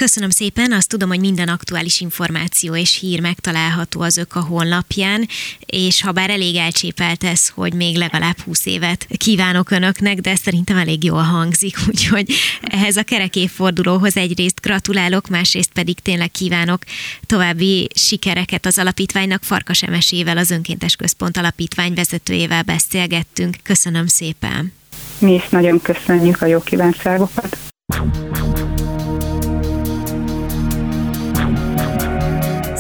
Köszönöm 0.01 0.31
szépen, 0.31 0.73
azt 0.73 0.89
tudom, 0.89 1.09
hogy 1.09 1.21
minden 1.21 1.49
aktuális 1.49 2.01
információ 2.01 2.77
és 2.77 2.99
hír 2.99 3.21
megtalálható 3.21 4.01
az 4.01 4.17
ök 4.17 4.35
a 4.35 4.41
honlapján, 4.41 5.29
és 5.67 6.03
ha 6.03 6.13
bár 6.13 6.31
elég 6.31 6.57
elcsépelt 6.57 7.25
ez, 7.25 7.49
hogy 7.49 7.75
még 7.75 7.97
legalább 7.97 8.39
20 8.41 8.67
évet 8.67 9.07
kívánok 9.17 9.71
önöknek, 9.71 10.19
de 10.19 10.37
szerintem 10.37 10.77
elég 10.77 11.05
jól 11.05 11.23
hangzik, 11.23 11.77
úgyhogy 11.89 12.33
ehhez 12.63 12.97
a 12.97 13.03
kerek 13.03 13.37
évfordulóhoz 13.37 14.17
egyrészt 14.17 14.61
gratulálok, 14.61 15.29
másrészt 15.29 15.73
pedig 15.73 15.99
tényleg 15.99 16.31
kívánok 16.31 16.83
további 17.27 17.89
sikereket 17.95 18.67
az 18.67 18.79
alapítványnak. 18.79 19.43
Farkas 19.43 19.83
Emesével, 19.83 20.37
az 20.37 20.51
Önkéntes 20.51 20.97
Központ 20.97 21.37
alapítvány 21.37 21.95
vezetőjével 21.95 22.63
beszélgettünk. 22.63 23.57
Köszönöm 23.63 24.07
szépen! 24.07 24.73
Mi 25.19 25.35
is 25.35 25.49
nagyon 25.49 25.81
köszönjük 25.81 26.43
a 26.43 26.47
jó 26.47 26.61
kívánságokat! 26.61 27.59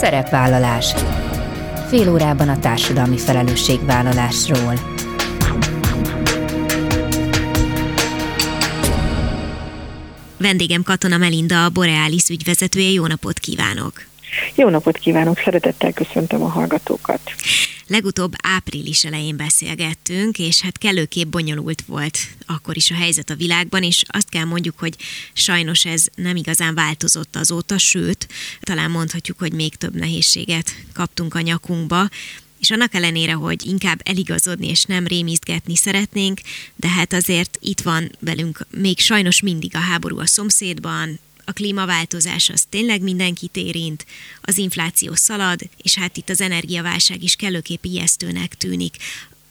Szerepvállalás. 0.00 0.94
Fél 1.88 2.12
órában 2.12 2.48
a 2.48 2.58
társadalmi 2.58 3.18
felelősségvállalásról. 3.18 4.74
Vendégem 10.38 10.82
Katona 10.82 11.16
Melinda, 11.16 11.64
a 11.64 11.68
Borealis 11.68 12.28
ügyvezetője. 12.28 12.90
Jó 12.90 13.06
napot 13.06 13.38
kívánok! 13.38 13.92
Jó 14.54 14.68
napot 14.68 14.98
kívánok, 14.98 15.38
szeretettel 15.44 15.92
köszöntöm 15.92 16.42
a 16.42 16.48
hallgatókat. 16.48 17.20
Legutóbb 17.90 18.32
április 18.42 19.04
elején 19.04 19.36
beszélgettünk, 19.36 20.38
és 20.38 20.60
hát 20.60 20.78
kellőképp 20.78 21.28
bonyolult 21.28 21.82
volt 21.86 22.18
akkor 22.46 22.76
is 22.76 22.90
a 22.90 22.94
helyzet 22.94 23.30
a 23.30 23.34
világban, 23.34 23.82
és 23.82 24.02
azt 24.06 24.28
kell 24.28 24.44
mondjuk, 24.44 24.78
hogy 24.78 24.96
sajnos 25.32 25.84
ez 25.84 26.04
nem 26.14 26.36
igazán 26.36 26.74
változott 26.74 27.36
azóta, 27.36 27.78
sőt, 27.78 28.28
talán 28.60 28.90
mondhatjuk, 28.90 29.38
hogy 29.38 29.52
még 29.52 29.74
több 29.74 29.94
nehézséget 29.94 30.74
kaptunk 30.92 31.34
a 31.34 31.40
nyakunkba, 31.40 32.08
és 32.60 32.70
annak 32.70 32.94
ellenére, 32.94 33.32
hogy 33.32 33.66
inkább 33.66 34.00
eligazodni 34.04 34.68
és 34.68 34.84
nem 34.84 35.06
rémizgetni 35.06 35.76
szeretnénk, 35.76 36.40
de 36.76 36.88
hát 36.88 37.12
azért 37.12 37.58
itt 37.60 37.80
van 37.80 38.10
velünk 38.18 38.66
még 38.70 38.98
sajnos 38.98 39.40
mindig 39.40 39.74
a 39.74 39.78
háború 39.78 40.18
a 40.18 40.26
szomszédban, 40.26 41.18
a 41.50 41.52
klímaváltozás 41.52 42.48
az 42.48 42.64
tényleg 42.68 43.02
mindenkit 43.02 43.56
érint, 43.56 44.06
az 44.40 44.56
infláció 44.58 45.14
szalad, 45.14 45.60
és 45.82 45.94
hát 45.94 46.16
itt 46.16 46.30
az 46.30 46.40
energiaválság 46.40 47.22
is 47.22 47.36
kellőképp 47.36 47.84
ijesztőnek 47.84 48.54
tűnik. 48.54 48.96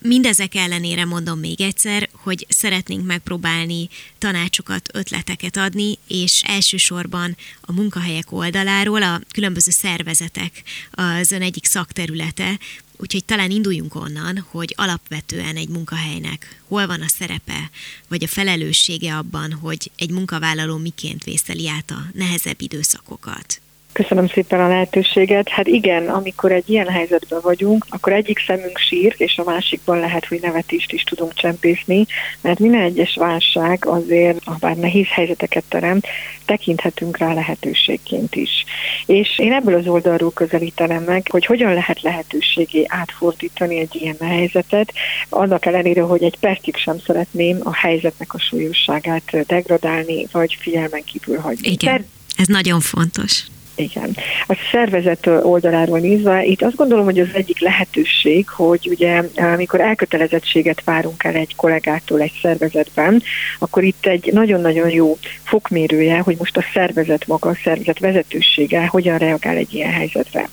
Mindezek 0.01 0.55
ellenére 0.55 1.05
mondom 1.05 1.39
még 1.39 1.61
egyszer, 1.61 2.09
hogy 2.11 2.45
szeretnénk 2.49 3.05
megpróbálni 3.05 3.89
tanácsokat, 4.17 4.89
ötleteket 4.93 5.57
adni, 5.57 5.97
és 6.07 6.41
elsősorban 6.45 7.37
a 7.61 7.71
munkahelyek 7.71 8.31
oldaláról 8.31 9.03
a 9.03 9.21
különböző 9.31 9.71
szervezetek 9.71 10.63
az 10.91 11.31
ön 11.31 11.41
egyik 11.41 11.65
szakterülete, 11.65 12.59
Úgyhogy 13.01 13.25
talán 13.25 13.51
induljunk 13.51 13.95
onnan, 13.95 14.45
hogy 14.49 14.73
alapvetően 14.77 15.55
egy 15.55 15.69
munkahelynek 15.69 16.61
hol 16.67 16.87
van 16.87 17.01
a 17.01 17.07
szerepe, 17.07 17.69
vagy 18.07 18.23
a 18.23 18.27
felelőssége 18.27 19.15
abban, 19.17 19.53
hogy 19.53 19.91
egy 19.95 20.11
munkavállaló 20.11 20.77
miként 20.77 21.23
vészeli 21.23 21.69
át 21.69 21.91
a 21.91 22.05
nehezebb 22.13 22.61
időszakokat. 22.61 23.61
Köszönöm 23.91 24.27
szépen 24.27 24.59
a 24.59 24.67
lehetőséget. 24.67 25.49
Hát 25.49 25.67
igen, 25.67 26.07
amikor 26.07 26.51
egy 26.51 26.69
ilyen 26.69 26.87
helyzetben 26.87 27.39
vagyunk, 27.41 27.85
akkor 27.89 28.13
egyik 28.13 28.39
szemünk 28.47 28.77
sír, 28.77 29.15
és 29.17 29.37
a 29.37 29.43
másikban 29.43 29.99
lehet, 29.99 30.25
hogy 30.25 30.39
nevetést 30.41 30.91
is 30.91 31.03
tudunk 31.03 31.33
csempészni, 31.33 32.05
mert 32.41 32.59
minden 32.59 32.81
egyes 32.81 33.15
válság 33.15 33.85
azért, 33.85 34.43
ha 34.43 34.57
bár 34.59 34.75
nehéz 34.75 35.07
helyzeteket 35.09 35.63
teremt, 35.67 36.07
tekinthetünk 36.45 37.17
rá 37.17 37.33
lehetőségként 37.33 38.35
is. 38.35 38.63
És 39.05 39.39
én 39.39 39.53
ebből 39.53 39.75
az 39.75 39.87
oldalról 39.87 40.31
közelítenem 40.33 41.03
meg, 41.03 41.27
hogy 41.29 41.45
hogyan 41.45 41.73
lehet 41.73 42.01
lehetőségé 42.01 42.85
átfordítani 42.87 43.79
egy 43.79 43.95
ilyen 43.95 44.17
helyzetet, 44.19 44.93
annak 45.29 45.65
ellenére, 45.65 46.01
hogy 46.01 46.23
egy 46.23 46.37
percig 46.39 46.75
sem 46.75 46.99
szeretném 47.05 47.59
a 47.63 47.73
helyzetnek 47.73 48.33
a 48.33 48.39
súlyosságát 48.39 49.45
degradálni, 49.45 50.27
vagy 50.31 50.57
figyelmen 50.59 51.03
kívül 51.03 51.37
hagyni. 51.37 51.69
Igen, 51.69 52.05
ez 52.37 52.47
nagyon 52.47 52.79
fontos. 52.79 53.45
Igen. 53.79 54.15
A 54.47 54.57
szervezet 54.71 55.27
oldaláról 55.27 55.99
nézve, 55.99 56.43
itt 56.43 56.61
azt 56.61 56.75
gondolom, 56.75 57.05
hogy 57.05 57.19
az 57.19 57.27
egyik 57.33 57.59
lehetőség, 57.59 58.49
hogy 58.49 58.87
ugye 58.89 59.21
amikor 59.35 59.81
elkötelezettséget 59.81 60.83
várunk 60.83 61.23
el 61.23 61.33
egy 61.33 61.55
kollégától 61.55 62.21
egy 62.21 62.39
szervezetben, 62.41 63.23
akkor 63.59 63.83
itt 63.83 64.05
egy 64.05 64.29
nagyon-nagyon 64.33 64.89
jó 64.89 65.17
fokmérője, 65.43 66.17
hogy 66.17 66.35
most 66.37 66.57
a 66.57 66.65
szervezet 66.73 67.27
maga, 67.27 67.49
a 67.49 67.57
szervezet 67.63 67.99
vezetősége 67.99 68.87
hogyan 68.87 69.17
reagál 69.17 69.55
egy 69.55 69.73
ilyen 69.73 69.91
helyzetre. 69.91 70.49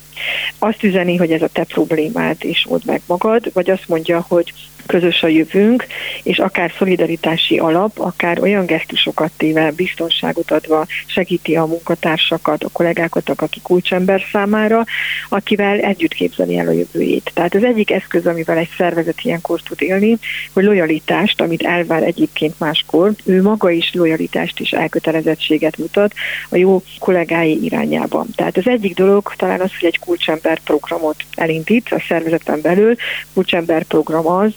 Azt 0.57 0.83
üzeni, 0.83 1.15
hogy 1.15 1.31
ez 1.31 1.41
a 1.41 1.49
te 1.53 1.63
problémád, 1.63 2.35
és 2.39 2.65
old 2.69 2.85
meg 2.85 3.01
magad, 3.05 3.53
vagy 3.53 3.69
azt 3.69 3.87
mondja, 3.87 4.25
hogy 4.27 4.53
közös 4.87 5.23
a 5.23 5.27
jövőnk, 5.27 5.85
és 6.23 6.39
akár 6.39 6.71
szolidaritási 6.77 7.59
alap, 7.59 7.99
akár 7.99 8.41
olyan 8.41 8.65
gesztusokat 8.65 9.31
téve, 9.37 9.71
biztonságot 9.71 10.51
adva 10.51 10.85
segíti 11.05 11.55
a 11.55 11.65
munkatársakat, 11.65 12.63
a 12.63 12.69
kollégákat, 12.71 13.29
aki 13.29 13.59
kulcsember 13.63 14.23
számára, 14.31 14.83
akivel 15.29 15.79
együtt 15.79 16.13
képzeli 16.13 16.57
el 16.57 16.67
a 16.67 16.71
jövőjét. 16.71 17.31
Tehát 17.33 17.55
az 17.55 17.63
egyik 17.63 17.91
eszköz, 17.91 18.25
amivel 18.27 18.57
egy 18.57 18.69
szervezet 18.77 19.21
ilyenkor 19.21 19.61
tud 19.61 19.81
élni, 19.81 20.17
hogy 20.53 20.63
lojalitást, 20.63 21.41
amit 21.41 21.63
elvár 21.63 22.03
egyébként 22.03 22.59
máskor, 22.59 23.11
ő 23.25 23.41
maga 23.41 23.69
is 23.69 23.93
lojalitást 23.93 24.59
és 24.59 24.71
elkötelezettséget 24.71 25.77
mutat 25.77 26.13
a 26.49 26.55
jó 26.55 26.81
kollégái 26.99 27.63
irányában. 27.63 28.27
Tehát 28.35 28.57
az 28.57 28.67
egyik 28.67 28.95
dolog 28.95 29.33
talán 29.35 29.59
az, 29.59 29.71
hogy 29.79 29.87
egy 29.87 29.99
kulcsember 29.99 30.59
programot 30.59 31.15
elindít 31.35 31.89
a 31.89 32.03
szervezeten 32.07 32.61
belül. 32.61 32.95
Kulcsember 33.33 33.83
program 33.83 34.27
az, 34.27 34.53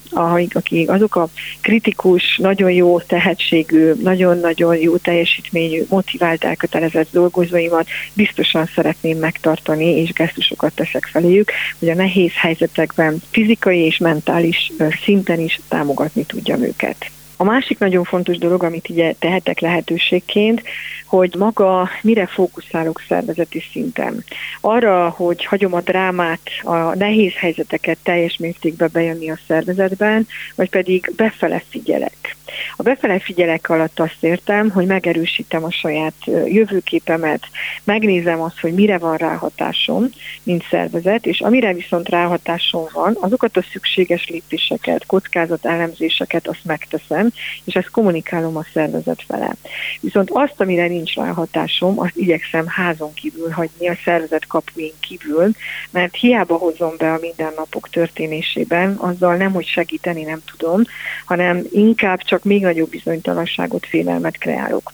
akik 0.55 0.91
azok 0.91 1.17
a 1.17 1.29
kritikus, 1.61 2.37
nagyon 2.37 2.71
jó 2.71 3.01
tehetségű, 3.01 3.93
nagyon-nagyon 4.03 4.77
jó 4.77 4.97
teljesítményű, 4.97 5.83
motivált, 5.89 6.45
elkötelezett 6.45 7.09
dolgozóimat 7.13 7.87
biztosan 8.15 8.67
szeretném 8.75 9.19
megtartani, 9.19 9.85
és 9.85 10.13
gesztusokat 10.13 10.75
teszek 10.75 11.05
feléjük, 11.05 11.51
hogy 11.79 11.89
a 11.89 11.95
nehéz 11.95 12.33
helyzetekben 12.35 13.23
fizikai 13.31 13.79
és 13.79 13.99
mentális 13.99 14.73
szinten 15.05 15.41
is 15.41 15.61
támogatni 15.69 16.25
tudjam 16.25 16.63
őket. 16.63 17.11
A 17.37 17.45
másik 17.45 17.79
nagyon 17.79 18.05
fontos 18.05 18.39
dolog, 18.39 18.63
amit 18.63 18.89
ugye 18.89 19.15
tehetek 19.19 19.61
lehetőségként, 19.61 20.63
hogy 21.11 21.35
maga 21.39 21.89
mire 22.03 22.27
fókuszálok 22.27 23.03
szervezeti 23.09 23.63
szinten. 23.73 24.25
Arra, 24.61 25.09
hogy 25.09 25.45
hagyom 25.45 25.75
a 25.75 25.81
drámát, 25.81 26.41
a 26.63 26.95
nehéz 26.95 27.33
helyzeteket 27.35 27.99
teljes 28.03 28.37
mértékben 28.37 28.91
bejönni 28.93 29.31
a 29.31 29.39
szervezetben, 29.47 30.27
vagy 30.55 30.71
pedig 30.71 31.13
befele 31.17 31.63
figyelek. 31.69 32.37
A 32.77 32.83
befele 32.83 33.19
figyelek 33.19 33.69
alatt 33.69 34.01
azt 34.01 34.17
értem, 34.21 34.71
hogy 34.71 34.87
megerősítem 34.87 35.65
a 35.65 35.71
saját 35.71 36.15
jövőképemet, 36.47 37.47
megnézem 37.85 38.41
azt, 38.41 38.61
hogy 38.61 38.75
mire 38.75 38.99
van 38.99 39.17
ráhatásom, 39.17 40.09
mint 40.43 40.65
szervezet, 40.71 41.27
és 41.27 41.41
amire 41.41 41.73
viszont 41.73 42.09
ráhatásom 42.09 42.85
van, 42.93 43.17
azokat 43.21 43.57
a 43.57 43.65
szükséges 43.73 44.29
lépéseket, 44.29 45.07
kockázat 45.07 45.67
elemzéseket 45.67 46.49
azt 46.49 46.65
megteszem, 46.65 47.31
és 47.65 47.75
ezt 47.75 47.91
kommunikálom 47.91 48.57
a 48.57 48.65
szervezet 48.73 49.25
fele. 49.27 49.55
Viszont 50.01 50.31
azt, 50.33 50.61
amire 50.61 50.87
nincs 50.87 51.00
ráhatásom, 51.15 52.01
azt 52.01 52.17
igyekszem 52.17 52.67
házon 52.67 53.15
kívül 53.15 53.51
hagyni, 53.51 53.89
a 53.89 53.97
szervezet 54.05 54.47
kapuin 54.47 54.93
kívül, 55.01 55.51
mert 55.91 56.17
hiába 56.17 56.57
hozom 56.57 56.95
be 56.99 57.13
a 57.13 57.19
mindennapok 57.21 57.89
történésében, 57.89 58.97
azzal 58.97 59.37
nem, 59.37 59.53
hogy 59.53 59.67
segíteni 59.67 60.23
nem 60.23 60.41
tudom, 60.57 60.83
hanem 61.25 61.65
inkább 61.73 62.23
csak 62.23 62.45
még 62.45 62.63
nagyobb 62.63 62.89
bizonytalanságot, 62.91 63.87
félelmet 63.87 64.39
kreálok 64.39 64.93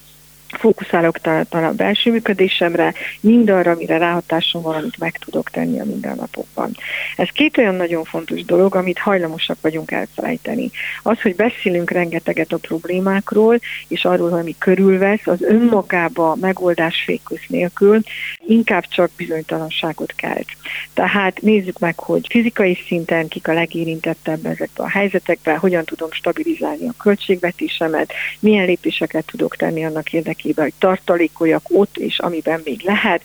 fókuszálok 0.57 1.19
talán 1.19 1.65
a 1.65 1.73
belső 1.73 2.11
működésemre, 2.11 2.95
mindarra, 3.21 3.71
amire 3.71 3.99
ráhatásom 3.99 4.63
van, 4.63 4.75
amit 4.75 4.99
meg 4.99 5.19
tudok 5.25 5.51
tenni 5.51 5.81
a 5.81 5.85
mindennapokban. 5.85 6.77
Ez 7.17 7.29
két 7.29 7.59
olyan 7.59 7.75
nagyon 7.75 8.05
fontos 8.05 8.45
dolog, 8.45 8.75
amit 8.75 8.99
hajlamosak 8.99 9.57
vagyunk 9.61 9.91
elfelejteni. 9.91 10.71
Az, 11.03 11.21
hogy 11.21 11.37
beszélünk 11.37 11.91
rengeteget 11.91 12.53
a 12.53 12.57
problémákról, 12.57 13.59
és 13.89 14.05
arról, 14.05 14.33
ami 14.33 14.55
körülvesz, 14.59 15.27
az 15.27 15.43
önmagába 15.43 16.37
megoldás 16.41 17.03
fékusz 17.05 17.47
nélkül 17.49 18.01
inkább 18.47 18.85
csak 18.89 19.11
bizonytalanságot 19.17 20.13
kelt. 20.17 20.47
Tehát 20.95 21.41
nézzük 21.41 21.79
meg, 21.79 21.99
hogy 21.99 22.27
fizikai 22.31 22.79
szinten 22.87 23.29
kik 23.29 23.49
a 23.49 23.53
legérintettebb 23.53 24.47
ezekben 24.47 24.87
a 24.87 24.89
helyzetekben, 24.89 25.59
hogyan 25.59 25.85
tudom 25.85 26.11
stabilizálni 26.11 26.89
a 26.89 27.03
költségvetésemet, 27.03 28.13
milyen 28.41 28.67
lépéseket 28.67 29.25
tudok 29.27 29.57
tenni 29.57 29.85
annak 29.85 30.13
érdekében, 30.13 30.46
érdekében, 30.47 30.65
hogy 30.65 30.75
tartalékoljak 30.79 31.62
ott, 31.69 31.97
és 31.97 32.19
amiben 32.19 32.61
még 32.65 32.81
lehet. 32.85 33.23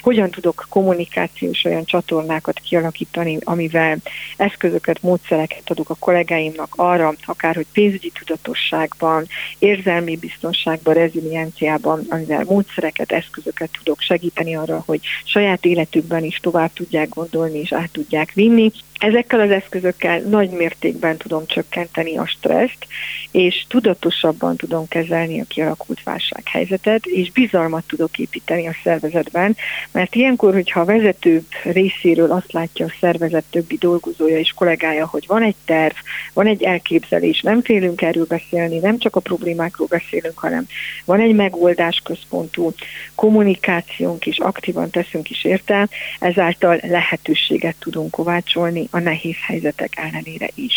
Hogyan 0.00 0.30
tudok 0.30 0.66
kommunikációs 0.68 1.64
olyan 1.64 1.84
csatornákat 1.84 2.58
kialakítani, 2.58 3.38
amivel 3.44 3.96
eszközöket, 4.36 5.02
módszereket 5.02 5.70
adok 5.70 5.90
a 5.90 5.96
kollégáimnak 5.98 6.74
arra, 6.76 7.14
akár 7.24 7.54
hogy 7.54 7.66
pénzügyi 7.72 8.12
tudatosságban, 8.18 9.26
érzelmi 9.58 10.16
biztonságban, 10.16 10.94
rezilienciában, 10.94 12.06
amivel 12.08 12.44
módszereket, 12.44 13.12
eszközöket 13.12 13.70
tudok 13.78 14.00
segíteni 14.00 14.56
arra, 14.56 14.82
hogy 14.86 15.00
saját 15.24 15.64
életükben 15.64 16.24
is 16.24 16.36
tovább 16.36 16.72
tudják 16.72 17.08
gondolni 17.08 17.58
és 17.58 17.72
át 17.72 17.90
tudják 17.90 18.32
vinni. 18.32 18.72
Ezekkel 18.98 19.40
az 19.40 19.50
eszközökkel 19.50 20.20
nagy 20.20 20.50
mértékben 20.50 21.16
tudom 21.16 21.46
csökkenteni 21.46 22.16
a 22.16 22.26
stresszt, 22.26 22.86
és 23.30 23.64
tudatosabban 23.68 24.56
tudom 24.56 24.88
kezelni 24.88 25.40
a 25.40 25.44
kialakult 25.48 26.02
válsághelyzetet, 26.02 27.06
és 27.06 27.32
bizalmat 27.32 27.84
tudok 27.86 28.18
építeni 28.18 28.66
a 28.66 28.76
szervezetben, 28.82 29.56
mert 29.92 30.14
ilyenkor, 30.14 30.52
hogyha 30.52 30.80
a 30.80 30.84
vezető 30.84 31.46
részéről 31.62 32.30
azt 32.30 32.52
látja 32.52 32.86
a 32.86 32.94
szervezet 33.00 33.44
többi 33.50 33.76
dolgozója 33.76 34.38
és 34.38 34.52
kollégája, 34.52 35.06
hogy 35.06 35.24
van 35.26 35.42
egy 35.42 35.56
terv, 35.64 35.94
van 36.32 36.46
egy 36.46 36.62
elképzelés, 36.62 37.40
nem 37.40 37.62
félünk 37.62 38.02
erről 38.02 38.26
beszélni, 38.26 38.78
nem 38.78 38.98
csak 38.98 39.16
a 39.16 39.20
problémákról 39.20 39.86
beszélünk, 39.90 40.38
hanem 40.38 40.66
van 41.04 41.20
egy 41.20 41.34
megoldás 41.34 42.00
központú 42.04 42.72
kommunikációnk 43.14 44.26
is, 44.26 44.38
aktívan 44.38 44.90
teszünk 44.90 45.30
is 45.30 45.44
érte, 45.44 45.88
ezáltal 46.20 46.80
lehetőséget 46.82 47.76
tudunk 47.78 48.10
kovácsolni 48.10 48.83
a 48.90 48.98
nehéz 48.98 49.36
helyzetek 49.46 49.92
ellenére 49.96 50.50
is. 50.54 50.74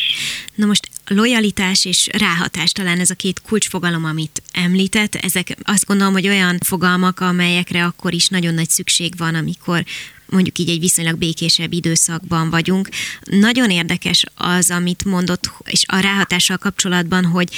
Na 0.56 0.66
most 0.66 0.90
lojalitás 1.08 1.86
és 1.86 2.08
ráhatás 2.12 2.72
talán 2.72 3.00
ez 3.00 3.10
a 3.10 3.16
két 3.16 3.42
kulcsfogalom, 3.42 4.06
amit 4.06 4.42
említett. 4.52 5.16
Ezek 5.16 5.56
azt 5.64 5.86
gondolom, 5.86 6.14
hogy 6.14 6.28
olyan 6.28 6.58
fogalmak, 6.66 7.20
amelyekre 7.20 7.84
akkor 7.84 8.14
is 8.14 8.28
nagyon 8.28 8.54
nagy 8.54 8.70
szükség 8.70 9.18
van, 9.18 9.36
amikor 9.36 9.84
mondjuk 10.30 10.58
így 10.58 10.70
egy 10.70 10.80
viszonylag 10.80 11.18
békésebb 11.18 11.74
időszakban 11.74 12.50
vagyunk. 12.50 12.90
Nagyon 13.24 13.70
érdekes 13.70 14.24
az, 14.36 14.72
amit 14.72 15.06
mondott, 15.06 15.52
és 15.66 15.84
a 15.88 16.00
ráhatással 16.00 16.58
kapcsolatban, 16.58 17.26
hogy 17.26 17.50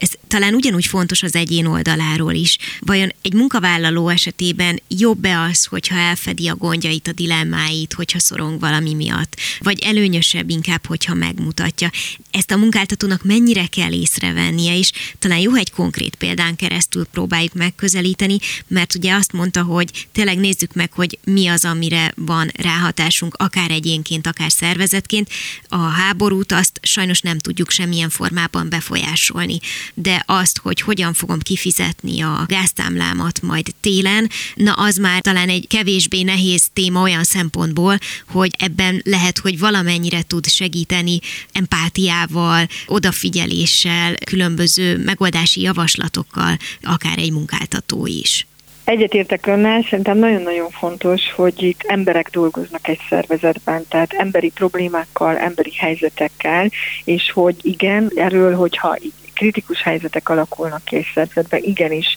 ez 0.00 0.10
talán 0.28 0.54
ugyanúgy 0.54 0.86
fontos 0.86 1.22
az 1.22 1.34
egyén 1.34 1.66
oldaláról 1.66 2.32
is. 2.32 2.58
Vajon 2.80 3.12
egy 3.22 3.32
munkavállaló 3.32 4.08
esetében 4.08 4.80
jobb-e 4.88 5.40
az, 5.40 5.64
hogyha 5.64 5.96
elfedi 5.96 6.48
a 6.48 6.54
gondjait, 6.54 7.08
a 7.08 7.12
dilemmáit, 7.12 7.92
hogyha 7.92 8.18
szorong 8.18 8.60
valami 8.60 8.94
miatt? 8.94 9.36
Vagy 9.58 9.80
előnyösebb 9.80 10.50
inkább, 10.50 10.86
hogyha 10.86 11.14
megmutatja? 11.14 11.90
Ezt 12.30 12.50
a 12.50 12.56
munkáltatónak 12.56 13.24
mennyire 13.24 13.66
kell 13.66 13.92
észrevennie, 13.92 14.78
és 14.78 14.92
talán 15.18 15.38
jó, 15.38 15.54
egy 15.54 15.70
konkrét 15.70 16.14
példán 16.14 16.56
keresztül 16.56 17.04
próbáljuk 17.04 17.54
megközelíteni, 17.54 18.38
mert 18.66 18.94
ugye 18.94 19.14
azt 19.14 19.32
mondta, 19.32 19.62
hogy 19.62 20.06
tényleg 20.12 20.38
nézzük 20.38 20.74
meg, 20.74 20.92
hogy 20.92 21.18
mi 21.24 21.46
az, 21.46 21.64
amire 21.64 22.12
van 22.16 22.50
ráhatásunk, 22.54 23.34
akár 23.34 23.70
egyénként, 23.70 24.26
akár 24.26 24.52
szervezetként. 24.52 25.28
A 25.68 25.76
háborút 25.76 26.52
azt 26.52 26.80
sajnos 26.82 27.20
nem 27.20 27.38
tudjuk 27.38 27.70
semmilyen 27.70 28.10
formában 28.10 28.68
befolyásolni 28.68 29.58
de 29.94 30.22
azt, 30.26 30.58
hogy 30.58 30.80
hogyan 30.80 31.12
fogom 31.12 31.38
kifizetni 31.38 32.20
a 32.20 32.44
gáztámlámat 32.46 33.42
majd 33.42 33.66
télen, 33.80 34.30
na 34.54 34.72
az 34.72 34.96
már 34.96 35.20
talán 35.20 35.48
egy 35.48 35.66
kevésbé 35.66 36.22
nehéz 36.22 36.68
téma 36.72 37.02
olyan 37.02 37.24
szempontból, 37.24 37.98
hogy 38.30 38.50
ebben 38.58 39.00
lehet, 39.04 39.38
hogy 39.38 39.58
valamennyire 39.58 40.22
tud 40.22 40.46
segíteni 40.46 41.18
empátiával, 41.52 42.66
odafigyeléssel, 42.86 44.14
különböző 44.24 44.98
megoldási 45.04 45.60
javaslatokkal, 45.60 46.56
akár 46.82 47.18
egy 47.18 47.32
munkáltató 47.32 48.06
is. 48.06 48.46
Egyetértek 48.88 49.46
önnel, 49.46 49.82
szerintem 49.88 50.18
nagyon-nagyon 50.18 50.70
fontos, 50.70 51.32
hogy 51.32 51.62
itt 51.62 51.80
emberek 51.86 52.30
dolgoznak 52.30 52.88
egy 52.88 53.00
szervezetben, 53.08 53.84
tehát 53.88 54.12
emberi 54.12 54.50
problémákkal, 54.50 55.36
emberi 55.36 55.74
helyzetekkel, 55.74 56.70
és 57.04 57.30
hogy 57.32 57.56
igen, 57.62 58.12
erről, 58.14 58.54
hogyha 58.54 58.96
kritikus 59.38 59.82
helyzetek 59.82 60.28
alakulnak 60.28 60.84
ki 60.84 60.96
egy 60.96 61.10
szervezetben, 61.14 61.62
igenis 61.62 62.16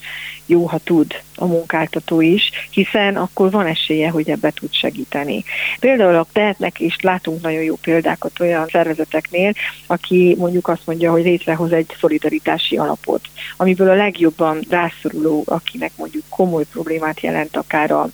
jó, 0.52 0.66
ha 0.66 0.78
tud 0.78 1.14
a 1.36 1.46
munkáltató 1.46 2.20
is, 2.20 2.50
hiszen 2.70 3.16
akkor 3.16 3.50
van 3.50 3.66
esélye, 3.66 4.10
hogy 4.10 4.30
ebbe 4.30 4.50
tud 4.50 4.74
segíteni. 4.74 5.44
Például 5.80 6.14
a 6.14 6.26
tehetnek 6.32 6.80
is 6.80 6.96
látunk 7.00 7.42
nagyon 7.42 7.62
jó 7.62 7.74
példákat 7.74 8.40
olyan 8.40 8.66
szervezeteknél, 8.66 9.52
aki 9.86 10.34
mondjuk 10.38 10.68
azt 10.68 10.82
mondja, 10.84 11.10
hogy 11.10 11.22
létrehoz 11.22 11.72
egy 11.72 11.96
szolidaritási 12.00 12.76
alapot, 12.76 13.20
amiből 13.56 13.90
a 13.90 13.94
legjobban 13.94 14.60
rászoruló, 14.68 15.42
akinek 15.46 15.92
mondjuk 15.96 16.24
komoly 16.28 16.64
problémát 16.72 17.20
jelent 17.20 17.56
akár 17.56 17.90
a 17.90 18.08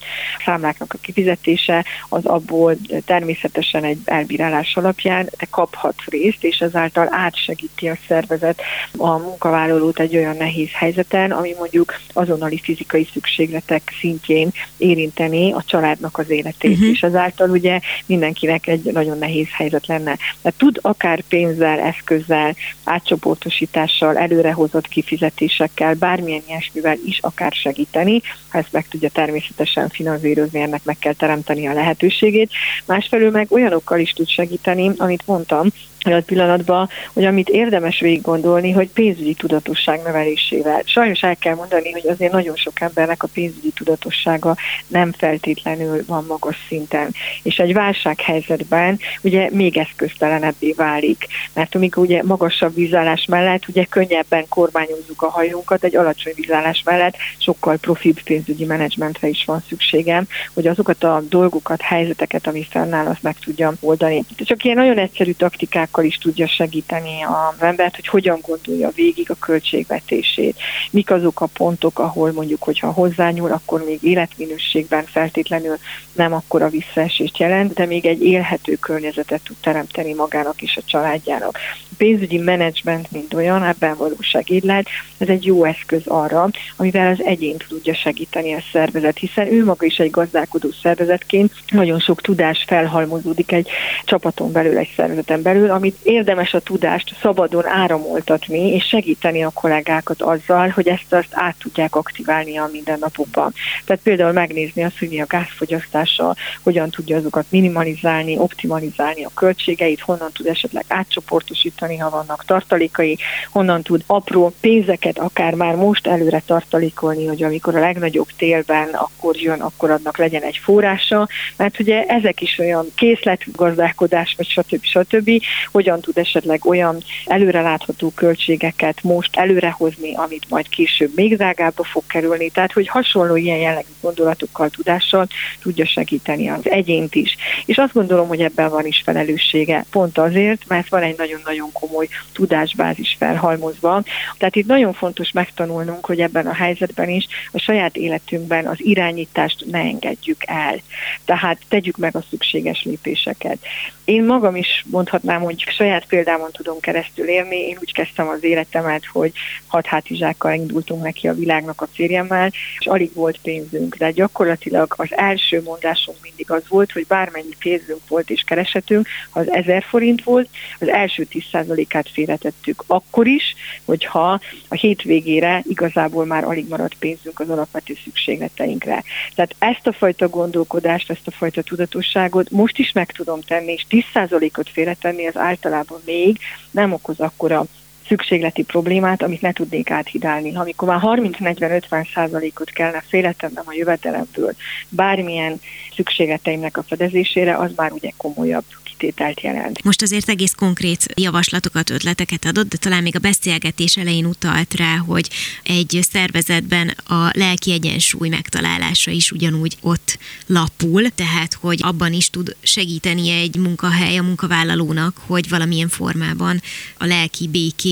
számláknak 0.44 0.92
a 0.92 0.98
kifizetése, 1.00 1.84
az 2.08 2.24
abból 2.24 2.76
természetesen 3.04 3.84
egy 3.84 3.98
elbírálás 4.04 4.76
alapján 4.76 5.28
de 5.38 5.46
kaphat 5.50 5.94
részt, 6.06 6.44
és 6.44 6.58
ezáltal 6.58 7.08
átsegíti 7.10 7.88
a 7.88 7.98
szervezet 8.08 8.60
a 8.96 9.18
munkavállalót 9.18 10.00
egy 10.00 10.16
olyan 10.16 10.36
nehéz 10.36 10.70
helyzeten, 10.72 11.30
ami 11.30 11.54
mondjuk 11.58 11.92
az 12.12 12.27
azonnali 12.28 12.58
fizikai 12.58 13.08
szükségletek 13.12 13.94
szintjén 14.00 14.50
érinteni 14.76 15.52
a 15.52 15.62
családnak 15.66 16.18
az 16.18 16.30
életét, 16.30 16.70
uh-huh. 16.70 16.88
és 16.88 17.00
ezáltal 17.00 17.50
ugye 17.50 17.80
mindenkinek 18.06 18.66
egy 18.66 18.92
nagyon 18.92 19.18
nehéz 19.18 19.46
helyzet 19.52 19.86
lenne. 19.86 20.16
Tehát 20.42 20.58
tud 20.58 20.78
akár 20.82 21.22
pénzzel, 21.28 21.78
eszközzel, 21.78 22.56
átcsoportosítással, 22.84 24.16
előrehozott 24.16 24.88
kifizetésekkel, 24.88 25.94
bármilyen 25.94 26.42
ilyesmivel 26.48 26.96
is 27.04 27.18
akár 27.20 27.52
segíteni, 27.52 28.20
ha 28.48 28.58
ezt 28.58 28.72
meg 28.72 28.88
tudja 28.88 29.08
természetesen 29.08 29.88
finanszírozni, 29.88 30.60
ennek 30.60 30.84
meg 30.84 30.98
kell 30.98 31.14
teremteni 31.14 31.66
a 31.66 31.72
lehetőségét. 31.72 32.50
Másfelől 32.86 33.30
meg 33.30 33.46
olyanokkal 33.52 33.98
is 33.98 34.12
tud 34.12 34.28
segíteni, 34.28 34.90
amit 34.96 35.26
mondtam, 35.26 35.68
olyan 36.08 36.24
pillanatban, 36.24 36.88
hogy 37.12 37.24
amit 37.24 37.48
érdemes 37.48 38.00
végig 38.00 38.20
gondolni, 38.22 38.70
hogy 38.70 38.88
pénzügyi 38.88 39.34
tudatosság 39.34 40.00
növelésével. 40.02 40.82
Sajnos 40.84 41.20
el 41.22 41.36
kell 41.36 41.54
mondani, 41.54 41.92
hogy 41.92 42.06
azért 42.08 42.32
nagyon 42.32 42.56
sok 42.56 42.80
embernek 42.80 43.22
a 43.22 43.28
pénzügyi 43.32 43.70
tudatossága 43.70 44.56
nem 44.86 45.12
feltétlenül 45.12 46.04
van 46.06 46.24
magas 46.28 46.56
szinten. 46.68 47.14
És 47.42 47.56
egy 47.56 47.72
válsághelyzetben 47.72 48.98
ugye 49.22 49.48
még 49.50 49.76
eszköztelenebbé 49.76 50.72
válik. 50.76 51.26
Mert 51.52 51.74
amikor 51.74 52.02
ugye 52.02 52.22
magasabb 52.22 52.74
vízállás 52.74 53.24
mellett 53.24 53.68
ugye 53.68 53.84
könnyebben 53.84 54.44
kormányozzuk 54.48 55.22
a 55.22 55.30
hajónkat, 55.30 55.84
egy 55.84 55.96
alacsony 55.96 56.32
vízállás 56.36 56.82
mellett 56.84 57.16
sokkal 57.38 57.76
profibb 57.76 58.20
pénzügyi 58.22 58.64
menedzsmentre 58.64 59.28
is 59.28 59.44
van 59.44 59.62
szükségem, 59.68 60.26
hogy 60.54 60.66
azokat 60.66 61.04
a 61.04 61.22
dolgokat, 61.28 61.80
helyzeteket, 61.80 62.46
ami 62.46 62.66
fennáll, 62.70 63.06
azt 63.06 63.22
meg 63.22 63.38
tudjam 63.38 63.74
oldani. 63.80 64.24
Csak 64.36 64.64
ilyen 64.64 64.76
nagyon 64.76 64.98
egyszerű 64.98 65.32
taktikák 65.32 65.97
példákkal 65.98 66.04
is 66.04 66.18
tudja 66.18 66.46
segíteni 66.46 67.22
az 67.22 67.62
embert, 67.62 67.94
hogy 67.94 68.06
hogyan 68.06 68.38
gondolja 68.42 68.90
végig 68.94 69.30
a 69.30 69.34
költségvetését. 69.34 70.56
Mik 70.90 71.10
azok 71.10 71.40
a 71.40 71.46
pontok, 71.46 71.98
ahol 71.98 72.32
mondjuk, 72.32 72.62
hogyha 72.62 72.90
hozzányúl, 72.90 73.52
akkor 73.52 73.84
még 73.84 74.02
életminőségben 74.02 75.04
feltétlenül 75.04 75.76
nem 76.12 76.32
akkora 76.32 76.68
visszaesést 76.68 77.38
jelent, 77.38 77.74
de 77.74 77.86
még 77.86 78.06
egy 78.06 78.22
élhető 78.22 78.74
környezetet 78.74 79.40
tud 79.44 79.56
teremteni 79.60 80.14
magának 80.14 80.62
és 80.62 80.76
a 80.76 80.82
családjának. 80.84 81.58
A 81.90 81.94
pénzügyi 81.96 82.38
menedzsment, 82.38 83.10
mint 83.10 83.34
olyan, 83.34 83.64
ebben 83.64 83.96
valóság 83.96 84.50
így 84.50 84.64
lehet, 84.64 84.86
ez 85.18 85.28
egy 85.28 85.44
jó 85.44 85.64
eszköz 85.64 86.06
arra, 86.06 86.48
amivel 86.76 87.12
az 87.12 87.24
egyént 87.24 87.64
tudja 87.68 87.94
segíteni 87.94 88.54
a 88.54 88.62
szervezet, 88.72 89.18
hiszen 89.18 89.52
ő 89.52 89.64
maga 89.64 89.86
is 89.86 89.98
egy 89.98 90.10
gazdálkodó 90.10 90.68
szervezetként 90.82 91.52
nagyon 91.70 91.98
sok 91.98 92.20
tudás 92.20 92.64
felhalmozódik 92.66 93.52
egy 93.52 93.68
csapaton 94.04 94.52
belül, 94.52 94.78
egy 94.78 94.92
szervezeten 94.96 95.42
belül, 95.42 95.70
amit 95.78 95.96
érdemes 96.02 96.54
a 96.54 96.60
tudást 96.60 97.14
szabadon 97.20 97.66
áramoltatni, 97.66 98.72
és 98.74 98.84
segíteni 98.84 99.44
a 99.44 99.50
kollégákat 99.50 100.22
azzal, 100.22 100.68
hogy 100.68 100.88
ezt 100.88 101.12
azt 101.12 101.28
át 101.30 101.56
tudják 101.58 101.96
aktiválni 101.96 102.56
a 102.56 102.68
mindennapokban. 102.72 103.52
Tehát 103.84 104.02
például 104.02 104.32
megnézni 104.32 104.84
azt, 104.84 104.98
hogy 104.98 105.08
mi 105.08 105.20
a 105.20 105.26
gázfogyasztása, 105.28 106.36
hogyan 106.62 106.90
tudja 106.90 107.16
azokat 107.16 107.44
minimalizálni, 107.48 108.38
optimalizálni 108.38 109.24
a 109.24 109.30
költségeit, 109.34 110.00
honnan 110.00 110.30
tud 110.32 110.46
esetleg 110.46 110.84
átcsoportosítani, 110.88 111.96
ha 111.96 112.10
vannak 112.10 112.44
tartalékai, 112.44 113.18
honnan 113.50 113.82
tud 113.82 114.02
apró 114.06 114.52
pénzeket 114.60 115.18
akár 115.18 115.54
már 115.54 115.74
most 115.74 116.06
előre 116.06 116.42
tartalékolni, 116.46 117.26
hogy 117.26 117.42
amikor 117.42 117.76
a 117.76 117.80
legnagyobb 117.80 118.28
télben 118.36 118.88
akkor 118.92 119.36
jön, 119.36 119.60
akkor 119.60 119.90
adnak 119.90 120.18
legyen 120.18 120.42
egy 120.42 120.56
forrása, 120.56 121.28
mert 121.56 121.78
ugye 121.78 122.04
ezek 122.04 122.40
is 122.40 122.58
olyan 122.58 122.86
készletgazdálkodás, 122.94 124.34
vagy 124.36 124.46
stb. 124.46 124.84
stb., 124.84 125.30
hogyan 125.72 126.00
tud 126.00 126.18
esetleg 126.18 126.66
olyan 126.66 127.02
előrelátható 127.26 128.12
költségeket 128.14 129.02
most 129.02 129.36
előrehozni, 129.36 130.14
amit 130.14 130.48
majd 130.48 130.68
később 130.68 131.10
még 131.14 131.36
drágábbba 131.36 131.84
fog 131.84 132.02
kerülni. 132.06 132.50
Tehát, 132.50 132.72
hogy 132.72 132.88
hasonló 132.88 133.36
ilyen 133.36 133.58
jellegű 133.58 133.88
gondolatokkal, 134.00 134.68
tudással 134.68 135.26
tudja 135.62 135.86
segíteni 135.86 136.48
az 136.48 136.70
egyént 136.70 137.14
is. 137.14 137.36
És 137.66 137.76
azt 137.76 137.92
gondolom, 137.92 138.28
hogy 138.28 138.40
ebben 138.40 138.70
van 138.70 138.86
is 138.86 139.02
felelőssége. 139.04 139.84
Pont 139.90 140.18
azért, 140.18 140.62
mert 140.68 140.88
van 140.88 141.02
egy 141.02 141.16
nagyon-nagyon 141.16 141.72
komoly 141.72 142.08
tudásbázis 142.32 143.16
felhalmozva. 143.18 144.02
Tehát 144.38 144.56
itt 144.56 144.66
nagyon 144.66 144.92
fontos 144.92 145.32
megtanulnunk, 145.32 146.06
hogy 146.06 146.20
ebben 146.20 146.46
a 146.46 146.54
helyzetben 146.54 147.08
is 147.08 147.26
a 147.52 147.58
saját 147.58 147.96
életünkben 147.96 148.66
az 148.66 148.76
irányítást 148.78 149.64
ne 149.70 149.78
engedjük 149.78 150.42
el. 150.46 150.80
Tehát 151.24 151.58
tegyük 151.68 151.96
meg 151.96 152.16
a 152.16 152.24
szükséges 152.30 152.82
lépéseket. 152.82 153.58
Én 154.04 154.24
magam 154.24 154.56
is 154.56 154.84
mondhatnám, 154.90 155.40
hogy 155.40 155.57
saját 155.66 156.06
példámon 156.06 156.50
tudom 156.52 156.80
keresztül 156.80 157.28
élni. 157.28 157.56
Én 157.56 157.76
úgy 157.80 157.92
kezdtem 157.92 158.28
az 158.28 158.44
életemet, 158.44 159.04
hogy 159.12 159.32
hat 159.66 159.86
hátizsákkal 159.86 160.54
indultunk 160.54 161.02
neki 161.02 161.28
a 161.28 161.34
világnak 161.34 161.80
a 161.80 161.88
férjemmel, 161.92 162.50
és 162.78 162.86
alig 162.86 163.14
volt 163.14 163.38
pénzünk. 163.42 163.96
De 163.96 164.10
gyakorlatilag 164.10 164.94
az 164.96 165.08
első 165.10 165.62
mondásunk 165.62 166.18
mindig 166.22 166.50
az 166.50 166.62
volt, 166.68 166.92
hogy 166.92 167.06
bármennyi 167.06 167.56
pénzünk 167.58 168.00
volt 168.08 168.30
és 168.30 168.42
keresetünk, 168.42 169.08
ha 169.30 169.40
az 169.40 169.50
1000 169.50 169.82
forint 169.82 170.22
volt, 170.22 170.48
az 170.80 170.88
első 170.88 171.26
10%-át 171.32 172.08
félretettük 172.12 172.84
akkor 172.86 173.26
is, 173.26 173.54
hogyha 173.84 174.40
a 174.68 174.74
hétvégére 174.74 175.62
igazából 175.68 176.26
már 176.26 176.44
alig 176.44 176.68
maradt 176.68 176.94
pénzünk 176.98 177.40
az 177.40 177.50
alapvető 177.50 177.96
szükségleteinkre. 178.04 179.02
Tehát 179.34 179.54
ezt 179.58 179.86
a 179.86 179.92
fajta 179.92 180.28
gondolkodást, 180.28 181.10
ezt 181.10 181.26
a 181.26 181.30
fajta 181.30 181.62
tudatosságot 181.62 182.50
most 182.50 182.78
is 182.78 182.92
meg 182.92 183.12
tudom 183.12 183.40
tenni, 183.40 183.72
és 183.72 183.86
10%-ot 183.90 184.68
félretenni 184.70 185.26
az 185.26 185.36
általában 185.48 186.00
még 186.04 186.38
nem 186.70 186.92
okoz 186.92 187.20
akkora 187.20 187.64
szükségleti 188.08 188.62
problémát, 188.62 189.22
amit 189.22 189.40
ne 189.40 189.52
tudnék 189.52 189.90
áthidálni. 189.90 190.56
Amikor 190.56 190.88
már 190.88 191.00
30-40-50 191.02 192.14
százalékot 192.14 192.70
kellene 192.70 193.04
félretennem 193.08 193.64
a 193.66 193.74
jövedelemből 193.74 194.54
bármilyen 194.88 195.60
szükségleteimnek 195.94 196.76
a 196.76 196.82
fedezésére, 196.82 197.56
az 197.56 197.70
már 197.76 197.92
ugye 197.92 198.10
komolyabb 198.16 198.64
kitételt 198.98 199.40
jelent. 199.40 199.84
Most 199.84 200.02
azért 200.02 200.28
egész 200.28 200.52
konkrét 200.52 201.06
javaslatokat, 201.14 201.90
ötleteket 201.90 202.44
adott, 202.44 202.68
de 202.68 202.76
talán 202.76 203.02
még 203.02 203.16
a 203.16 203.18
beszélgetés 203.18 203.96
elején 203.96 204.24
utalt 204.24 204.74
rá, 204.74 204.96
hogy 204.96 205.28
egy 205.62 205.98
szervezetben 206.10 206.94
a 207.06 207.30
lelki 207.32 207.72
egyensúly 207.72 208.28
megtalálása 208.28 209.10
is 209.10 209.30
ugyanúgy 209.30 209.76
ott 209.80 210.18
lapul, 210.46 211.08
tehát 211.14 211.54
hogy 211.54 211.80
abban 211.82 212.12
is 212.12 212.30
tud 212.30 212.56
segíteni 212.62 213.30
egy 213.30 213.56
munkahely 213.56 214.16
a 214.16 214.22
munkavállalónak, 214.22 215.16
hogy 215.26 215.48
valamilyen 215.48 215.88
formában 215.88 216.60
a 216.98 217.06
lelki 217.06 217.48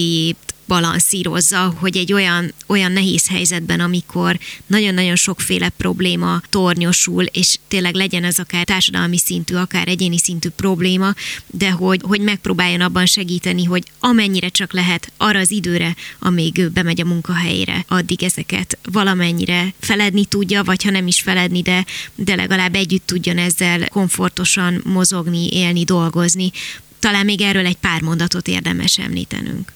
békéjét 0.06 0.36
balanszírozza, 0.68 1.74
hogy 1.78 1.96
egy 1.96 2.12
olyan, 2.12 2.52
olyan 2.66 2.92
nehéz 2.92 3.28
helyzetben, 3.28 3.80
amikor 3.80 4.38
nagyon-nagyon 4.66 5.16
sokféle 5.16 5.68
probléma 5.68 6.40
tornyosul, 6.50 7.24
és 7.24 7.58
tényleg 7.68 7.94
legyen 7.94 8.24
ez 8.24 8.38
akár 8.38 8.64
társadalmi 8.64 9.18
szintű, 9.18 9.54
akár 9.54 9.88
egyéni 9.88 10.18
szintű 10.18 10.48
probléma, 10.48 11.14
de 11.46 11.70
hogy, 11.70 12.00
hogy 12.02 12.20
megpróbáljon 12.20 12.80
abban 12.80 13.06
segíteni, 13.06 13.64
hogy 13.64 13.82
amennyire 14.00 14.48
csak 14.48 14.72
lehet 14.72 15.12
arra 15.16 15.38
az 15.38 15.50
időre, 15.50 15.96
amíg 16.18 16.58
ő 16.58 16.68
bemegy 16.68 17.00
a 17.00 17.04
munkahelyére, 17.04 17.84
addig 17.88 18.22
ezeket 18.22 18.78
valamennyire 18.92 19.74
feledni 19.80 20.24
tudja, 20.24 20.62
vagy 20.64 20.82
ha 20.82 20.90
nem 20.90 21.06
is 21.06 21.20
feledni, 21.20 21.62
de, 21.62 21.84
de 22.14 22.34
legalább 22.34 22.74
együtt 22.74 23.06
tudjon 23.06 23.38
ezzel 23.38 23.88
komfortosan 23.88 24.80
mozogni, 24.84 25.48
élni, 25.48 25.84
dolgozni. 25.84 26.50
Talán 26.98 27.24
még 27.24 27.40
erről 27.40 27.66
egy 27.66 27.76
pár 27.76 28.00
mondatot 28.00 28.48
érdemes 28.48 28.98
említenünk. 28.98 29.74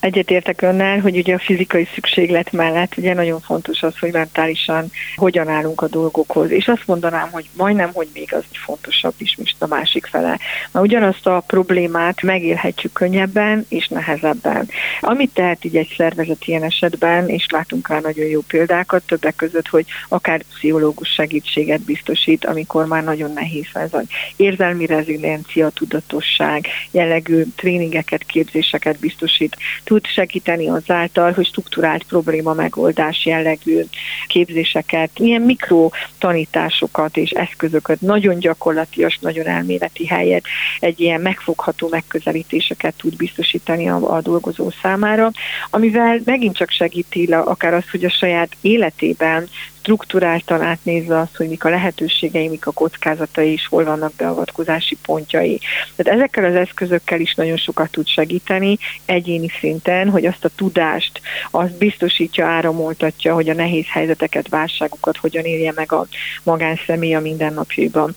Egyetértek 0.00 0.62
önnel, 0.62 1.00
hogy 1.00 1.16
ugye 1.16 1.34
a 1.34 1.38
fizikai 1.38 1.88
szükséglet 1.94 2.52
mellett 2.52 2.96
ugye 2.96 3.14
nagyon 3.14 3.40
fontos 3.40 3.82
az, 3.82 3.98
hogy 3.98 4.12
mentálisan 4.12 4.90
hogyan 5.16 5.48
állunk 5.48 5.80
a 5.80 5.88
dolgokhoz. 5.88 6.50
És 6.50 6.68
azt 6.68 6.86
mondanám, 6.86 7.28
hogy 7.30 7.48
majdnem, 7.56 7.90
hogy 7.92 8.08
még 8.14 8.34
az 8.34 8.44
fontosabb 8.52 9.14
is, 9.18 9.36
mint 9.36 9.54
a 9.58 9.66
másik 9.66 10.06
fele. 10.06 10.38
Mert 10.72 10.84
ugyanazt 10.86 11.26
a 11.26 11.42
problémát 11.46 12.22
megélhetjük 12.22 12.92
könnyebben 12.92 13.66
és 13.68 13.88
nehezebben. 13.88 14.68
Amit 15.00 15.34
tehet 15.34 15.64
így 15.64 15.76
egy 15.76 15.94
szervezet 15.96 16.44
ilyen 16.44 16.62
esetben, 16.62 17.28
és 17.28 17.46
látunk 17.50 17.88
rá 17.88 18.00
nagyon 18.00 18.26
jó 18.26 18.40
példákat, 18.40 19.02
többek 19.06 19.36
között, 19.36 19.68
hogy 19.68 19.86
akár 20.08 20.42
pszichológus 20.42 21.08
segítséget 21.08 21.80
biztosít, 21.80 22.44
amikor 22.44 22.86
már 22.86 23.04
nagyon 23.04 23.32
nehéz 23.32 23.66
ez 23.72 23.92
az 23.92 24.04
érzelmi 24.36 24.86
reziliencia, 24.86 25.68
tudatosság, 25.68 26.66
jellegű 26.90 27.44
tréningeket, 27.56 28.24
képzéseket 28.24 28.98
biztosít 28.98 29.56
tud 29.86 30.06
segíteni 30.06 30.68
azáltal, 30.68 31.32
hogy 31.32 31.46
struktúrált 31.46 32.04
probléma 32.04 32.52
megoldás 32.52 33.26
jellegű 33.26 33.84
képzéseket, 34.26 35.10
ilyen 35.14 35.42
mikro 35.42 35.90
tanításokat 36.18 37.16
és 37.16 37.30
eszközöket, 37.30 38.00
nagyon 38.00 38.38
gyakorlatias, 38.38 39.18
nagyon 39.20 39.46
elméleti 39.46 40.06
helyet, 40.06 40.44
egy 40.80 41.00
ilyen 41.00 41.20
megfogható 41.20 41.88
megközelítéseket 41.90 42.94
tud 42.94 43.16
biztosítani 43.16 43.88
a, 43.88 44.14
a 44.16 44.20
dolgozó 44.20 44.70
számára, 44.82 45.30
amivel 45.70 46.20
megint 46.24 46.56
csak 46.56 46.70
segíti 46.70 47.24
akár 47.32 47.74
az, 47.74 47.90
hogy 47.90 48.04
a 48.04 48.10
saját 48.10 48.56
életében 48.60 49.48
struktúráltan 49.86 50.62
átnézve 50.62 51.18
azt, 51.18 51.36
hogy 51.36 51.48
mik 51.48 51.64
a 51.64 51.68
lehetőségei, 51.68 52.48
mik 52.48 52.66
a 52.66 52.70
kockázatai, 52.70 53.52
és 53.52 53.66
hol 53.66 53.84
vannak 53.84 54.12
beavatkozási 54.14 54.96
pontjai. 55.02 55.60
Tehát 55.96 56.18
ezekkel 56.18 56.44
az 56.44 56.54
eszközökkel 56.54 57.20
is 57.20 57.34
nagyon 57.34 57.56
sokat 57.56 57.90
tud 57.90 58.06
segíteni 58.06 58.78
egyéni 59.04 59.48
szinten, 59.60 60.08
hogy 60.08 60.26
azt 60.26 60.44
a 60.44 60.50
tudást, 60.56 61.20
azt 61.50 61.78
biztosítja, 61.78 62.46
áramoltatja, 62.46 63.34
hogy 63.34 63.48
a 63.48 63.54
nehéz 63.54 63.86
helyzeteket, 63.88 64.48
válságokat 64.48 65.16
hogyan 65.16 65.44
élje 65.44 65.72
meg 65.74 65.92
a 65.92 66.06
magánszemély 66.42 67.14
a 67.14 67.20
mindennapjaiban. 67.20 68.14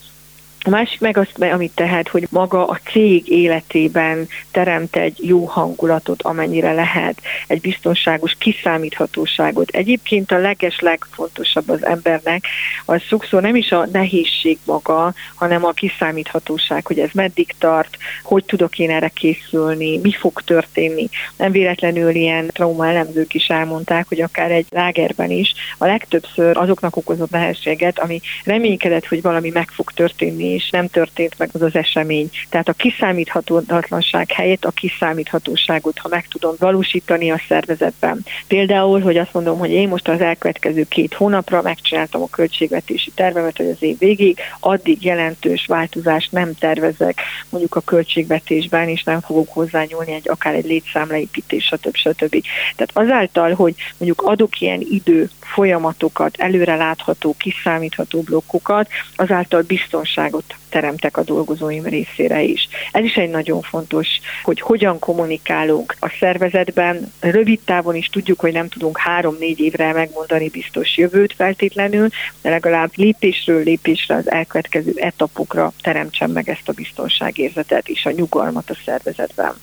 A 0.65 0.69
másik 0.69 0.99
meg 0.99 1.17
azt, 1.17 1.43
amit 1.51 1.71
tehet, 1.75 2.07
hogy 2.07 2.27
maga 2.29 2.67
a 2.67 2.79
cég 2.91 3.29
életében 3.29 4.27
teremt 4.51 4.95
egy 4.95 5.17
jó 5.21 5.45
hangulatot, 5.45 6.21
amennyire 6.21 6.73
lehet, 6.73 7.21
egy 7.47 7.61
biztonságos 7.61 8.35
kiszámíthatóságot. 8.37 9.69
Egyébként 9.69 10.31
a 10.31 10.37
leges 10.37 10.79
legfontosabb 10.79 11.69
az 11.69 11.85
embernek, 11.85 12.43
az 12.85 13.01
sokszor 13.01 13.41
nem 13.41 13.55
is 13.55 13.71
a 13.71 13.87
nehézség 13.91 14.57
maga, 14.65 15.13
hanem 15.35 15.65
a 15.65 15.71
kiszámíthatóság, 15.71 16.85
hogy 16.85 16.99
ez 16.99 17.09
meddig 17.13 17.55
tart, 17.57 17.97
hogy 18.23 18.45
tudok 18.45 18.79
én 18.79 18.89
erre 18.89 19.07
készülni, 19.07 19.97
mi 19.97 20.11
fog 20.11 20.41
történni. 20.41 21.09
Nem 21.37 21.51
véletlenül 21.51 22.15
ilyen 22.15 22.47
trauma 22.47 22.87
elemzők 22.87 23.33
is 23.33 23.47
elmondták, 23.47 24.07
hogy 24.07 24.21
akár 24.21 24.51
egy 24.51 24.65
lágerben 24.69 25.31
is 25.31 25.53
a 25.77 25.85
legtöbbször 25.85 26.57
azoknak 26.57 26.95
okozott 26.95 27.29
nehézséget, 27.29 27.99
ami 27.99 28.21
reménykedett, 28.43 29.05
hogy 29.05 29.21
valami 29.21 29.49
meg 29.49 29.69
fog 29.69 29.91
történni, 29.91 30.48
és 30.53 30.69
nem 30.69 30.87
történt 30.87 31.37
meg 31.37 31.49
az 31.53 31.61
az 31.61 31.75
esemény. 31.75 32.29
Tehát 32.49 32.67
a 32.67 32.73
kiszámíthatatlanság 32.73 34.31
helyett 34.31 34.65
a 34.65 34.71
kiszámíthatóságot, 34.71 35.97
ha 35.97 36.07
meg 36.07 36.27
tudom 36.27 36.55
valósítani 36.59 37.31
a 37.31 37.41
szervezetben. 37.47 38.25
Például, 38.47 39.01
hogy 39.01 39.17
azt 39.17 39.33
mondom, 39.33 39.57
hogy 39.57 39.71
én 39.71 39.87
most 39.87 40.07
az 40.07 40.21
elkövetkező 40.21 40.85
két 40.87 41.13
hónapra 41.13 41.61
megcsináltam 41.61 42.21
a 42.21 42.29
költségvetési 42.29 43.11
tervemet, 43.15 43.57
hogy 43.57 43.69
az 43.69 43.83
év 43.83 43.97
végig, 43.97 44.39
addig 44.59 45.05
jelentős 45.05 45.65
változást 45.65 46.31
nem 46.31 46.55
tervezek 46.59 47.21
mondjuk 47.49 47.75
a 47.75 47.81
költségvetésben, 47.81 48.87
és 48.87 49.03
nem 49.03 49.21
fogok 49.21 49.53
hozzányúlni 49.53 50.13
egy 50.13 50.29
akár 50.29 50.55
egy 50.55 50.65
létszámleépítés, 50.65 51.63
stb. 51.65 51.95
stb. 51.95 52.43
Tehát 52.75 52.91
azáltal, 52.93 53.53
hogy 53.53 53.75
mondjuk 53.97 54.21
adok 54.21 54.61
ilyen 54.61 54.81
idő 54.89 55.29
folyamatokat, 55.39 56.35
előrelátható, 56.37 57.35
kiszámítható 57.37 58.21
blokkokat, 58.21 58.87
azáltal 59.15 59.61
biztonságot 59.61 60.38
teremtek 60.69 61.17
a 61.17 61.23
dolgozóim 61.23 61.83
részére 61.83 62.41
is. 62.41 62.67
Ez 62.91 63.03
is 63.03 63.15
egy 63.15 63.29
nagyon 63.29 63.61
fontos, 63.61 64.07
hogy 64.43 64.61
hogyan 64.61 64.99
kommunikálunk 64.99 65.95
a 65.99 66.09
szervezetben. 66.19 67.11
Rövid 67.19 67.59
távon 67.65 67.95
is 67.95 68.07
tudjuk, 68.07 68.39
hogy 68.39 68.53
nem 68.53 68.69
tudunk 68.69 68.97
három-négy 68.97 69.59
évre 69.59 69.93
megmondani 69.93 70.49
biztos 70.49 70.97
jövőt 70.97 71.33
feltétlenül, 71.33 72.07
de 72.41 72.49
legalább 72.49 72.91
lépésről 72.95 73.63
lépésre 73.63 74.15
az 74.15 74.31
elkövetkező 74.31 74.93
etapokra 74.95 75.73
teremtsen 75.81 76.29
meg 76.29 76.49
ezt 76.49 76.69
a 76.69 76.73
biztonságérzetet 76.73 77.87
és 77.87 78.05
a 78.05 78.11
nyugalmat 78.11 78.69
a 78.69 78.77
szervezetben. 78.85 79.53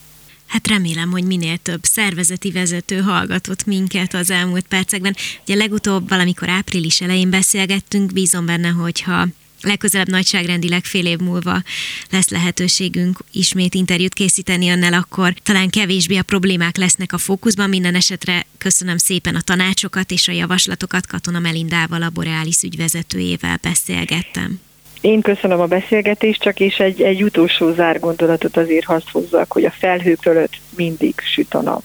Hát 0.47 0.69
remélem, 0.69 1.11
hogy 1.11 1.25
minél 1.25 1.57
több 1.57 1.83
szervezeti 1.83 2.51
vezető 2.51 2.99
hallgatott 2.99 3.67
minket 3.67 4.15
az 4.15 4.31
elmúlt 4.31 4.67
percekben. 4.67 5.17
Ugye 5.43 5.55
legutóbb 5.55 6.09
valamikor 6.09 6.49
április 6.49 7.01
elején 7.01 7.31
beszélgettünk, 7.31 8.12
bízom 8.12 8.47
benne, 8.47 8.69
hogyha 8.69 9.27
legközelebb 9.61 10.09
nagyságrendileg 10.09 10.85
fél 10.85 11.07
év 11.07 11.19
múlva 11.19 11.62
lesz 12.11 12.29
lehetőségünk 12.29 13.19
ismét 13.33 13.75
interjút 13.75 14.14
készíteni 14.14 14.71
önnel, 14.71 14.92
akkor 14.92 15.35
talán 15.42 15.71
kevésbé 15.71 16.16
a 16.16 16.23
problémák 16.23 16.77
lesznek 16.77 17.12
a 17.12 17.19
fókuszban. 17.19 17.69
Minden 17.69 17.95
esetre 17.95 18.47
köszönöm 18.59 18.97
szépen 18.97 19.35
a 19.35 19.40
tanácsokat 19.40 20.11
és 20.11 20.29
a 20.29 20.33
javaslatokat. 20.33 21.07
Katona 21.07 21.38
Melindával, 21.38 22.03
a 22.03 22.11
Borealis 22.11 22.62
ügyvezetőjével 22.62 23.59
beszélgettem. 23.62 24.65
Én 25.07 25.21
köszönöm 25.21 25.61
a 25.61 25.66
beszélgetést, 25.66 26.40
csak 26.40 26.61
és 26.61 26.79
egy, 26.79 27.03
egy 27.03 27.23
utolsó 27.23 27.73
zárgondolatot 27.73 28.57
azért 28.57 28.85
hadd 28.85 29.01
hozzak, 29.12 29.53
hogy 29.53 29.64
a 29.64 29.71
felhők 29.71 30.21
fölött 30.21 30.53
mindig 30.77 31.14
süt 31.21 31.55
a 31.55 31.62
nap. 31.62 31.83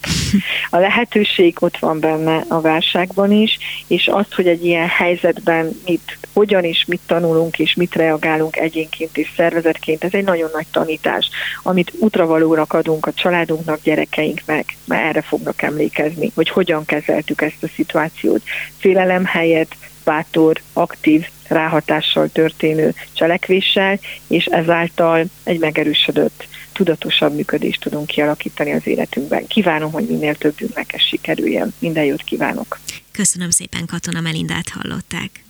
A 0.69 0.77
lehetőség 0.77 1.57
ott 1.59 1.77
van 1.77 1.99
benne 1.99 2.45
a 2.47 2.61
válságban 2.61 3.31
is, 3.31 3.57
és 3.87 4.07
azt, 4.07 4.33
hogy 4.33 4.47
egy 4.47 4.65
ilyen 4.65 4.87
helyzetben 4.87 5.69
mit, 5.85 6.17
hogyan 6.33 6.63
is 6.63 6.85
mit 6.87 7.01
tanulunk, 7.05 7.59
és 7.59 7.75
mit 7.75 7.95
reagálunk 7.95 8.57
egyénként 8.57 9.17
és 9.17 9.31
szervezetként, 9.35 10.03
ez 10.03 10.13
egy 10.13 10.25
nagyon 10.25 10.49
nagy 10.53 10.67
tanítás, 10.71 11.29
amit 11.63 11.93
útravalórak 11.99 12.73
adunk 12.73 13.05
a 13.05 13.13
családunknak, 13.13 13.81
gyerekeinknek, 13.83 14.77
mert 14.85 15.03
erre 15.03 15.21
fognak 15.21 15.61
emlékezni, 15.61 16.31
hogy 16.35 16.49
hogyan 16.49 16.85
kezeltük 16.85 17.41
ezt 17.41 17.63
a 17.63 17.67
szituációt. 17.75 18.41
Félelem 18.77 19.25
helyett 19.25 19.75
bátor, 20.03 20.61
aktív, 20.73 21.25
ráhatással 21.47 22.29
történő 22.29 22.93
cselekvéssel, 23.13 23.99
és 24.27 24.45
ezáltal 24.45 25.25
egy 25.43 25.59
megerősödött, 25.59 26.47
tudatosabb 26.73 27.35
működést 27.35 27.81
tudunk 27.81 28.07
kialakítani 28.07 28.71
az 28.71 28.87
életünkben. 28.87 29.47
Kívánom, 29.47 29.91
hogy 29.91 30.07
minél 30.07 30.35
többünknek 30.35 30.93
ez 30.93 31.01
sikerüljön. 31.01 31.73
Minden 31.79 32.03
jót 32.03 32.23
kívánok! 32.23 32.79
Köszönöm 33.11 33.49
szépen, 33.49 33.85
Katona 33.85 34.21
Melindát 34.21 34.69
hallották. 34.69 35.43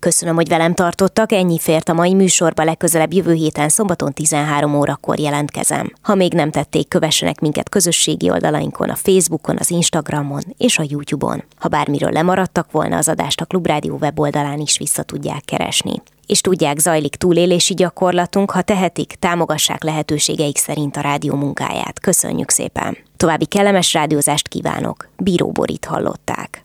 Köszönöm, 0.00 0.34
hogy 0.34 0.48
velem 0.48 0.74
tartottak, 0.74 1.32
ennyi 1.32 1.58
fért 1.58 1.88
a 1.88 1.92
mai 1.92 2.14
műsorba, 2.14 2.64
legközelebb 2.64 3.12
jövő 3.12 3.32
héten 3.32 3.68
szombaton 3.68 4.12
13 4.12 4.74
órakor 4.74 5.18
jelentkezem. 5.18 5.92
Ha 6.02 6.14
még 6.14 6.32
nem 6.32 6.50
tették, 6.50 6.88
kövessenek 6.88 7.40
minket 7.40 7.68
közösségi 7.68 8.30
oldalainkon, 8.30 8.90
a 8.90 8.94
Facebookon, 8.94 9.56
az 9.58 9.70
Instagramon 9.70 10.42
és 10.58 10.78
a 10.78 10.84
YouTube-on. 10.88 11.44
Ha 11.56 11.68
bármiről 11.68 12.10
lemaradtak 12.10 12.70
volna, 12.70 12.96
az 12.96 13.08
adást 13.08 13.40
a 13.40 13.44
Klubrádió 13.44 13.96
weboldalán 14.00 14.58
is 14.58 14.78
vissza 14.78 15.02
tudják 15.02 15.42
keresni 15.44 16.02
és 16.28 16.40
tudják, 16.40 16.78
zajlik 16.78 17.14
túlélési 17.14 17.74
gyakorlatunk, 17.74 18.50
ha 18.50 18.62
tehetik, 18.62 19.12
támogassák 19.18 19.82
lehetőségeik 19.84 20.56
szerint 20.56 20.96
a 20.96 21.00
rádió 21.00 21.34
munkáját. 21.34 22.00
Köszönjük 22.00 22.50
szépen! 22.50 22.96
További 23.16 23.46
kellemes 23.46 23.92
rádiózást 23.92 24.48
kívánok! 24.48 25.08
Bíró 25.16 25.50
Borit 25.50 25.84
hallották. 25.84 26.64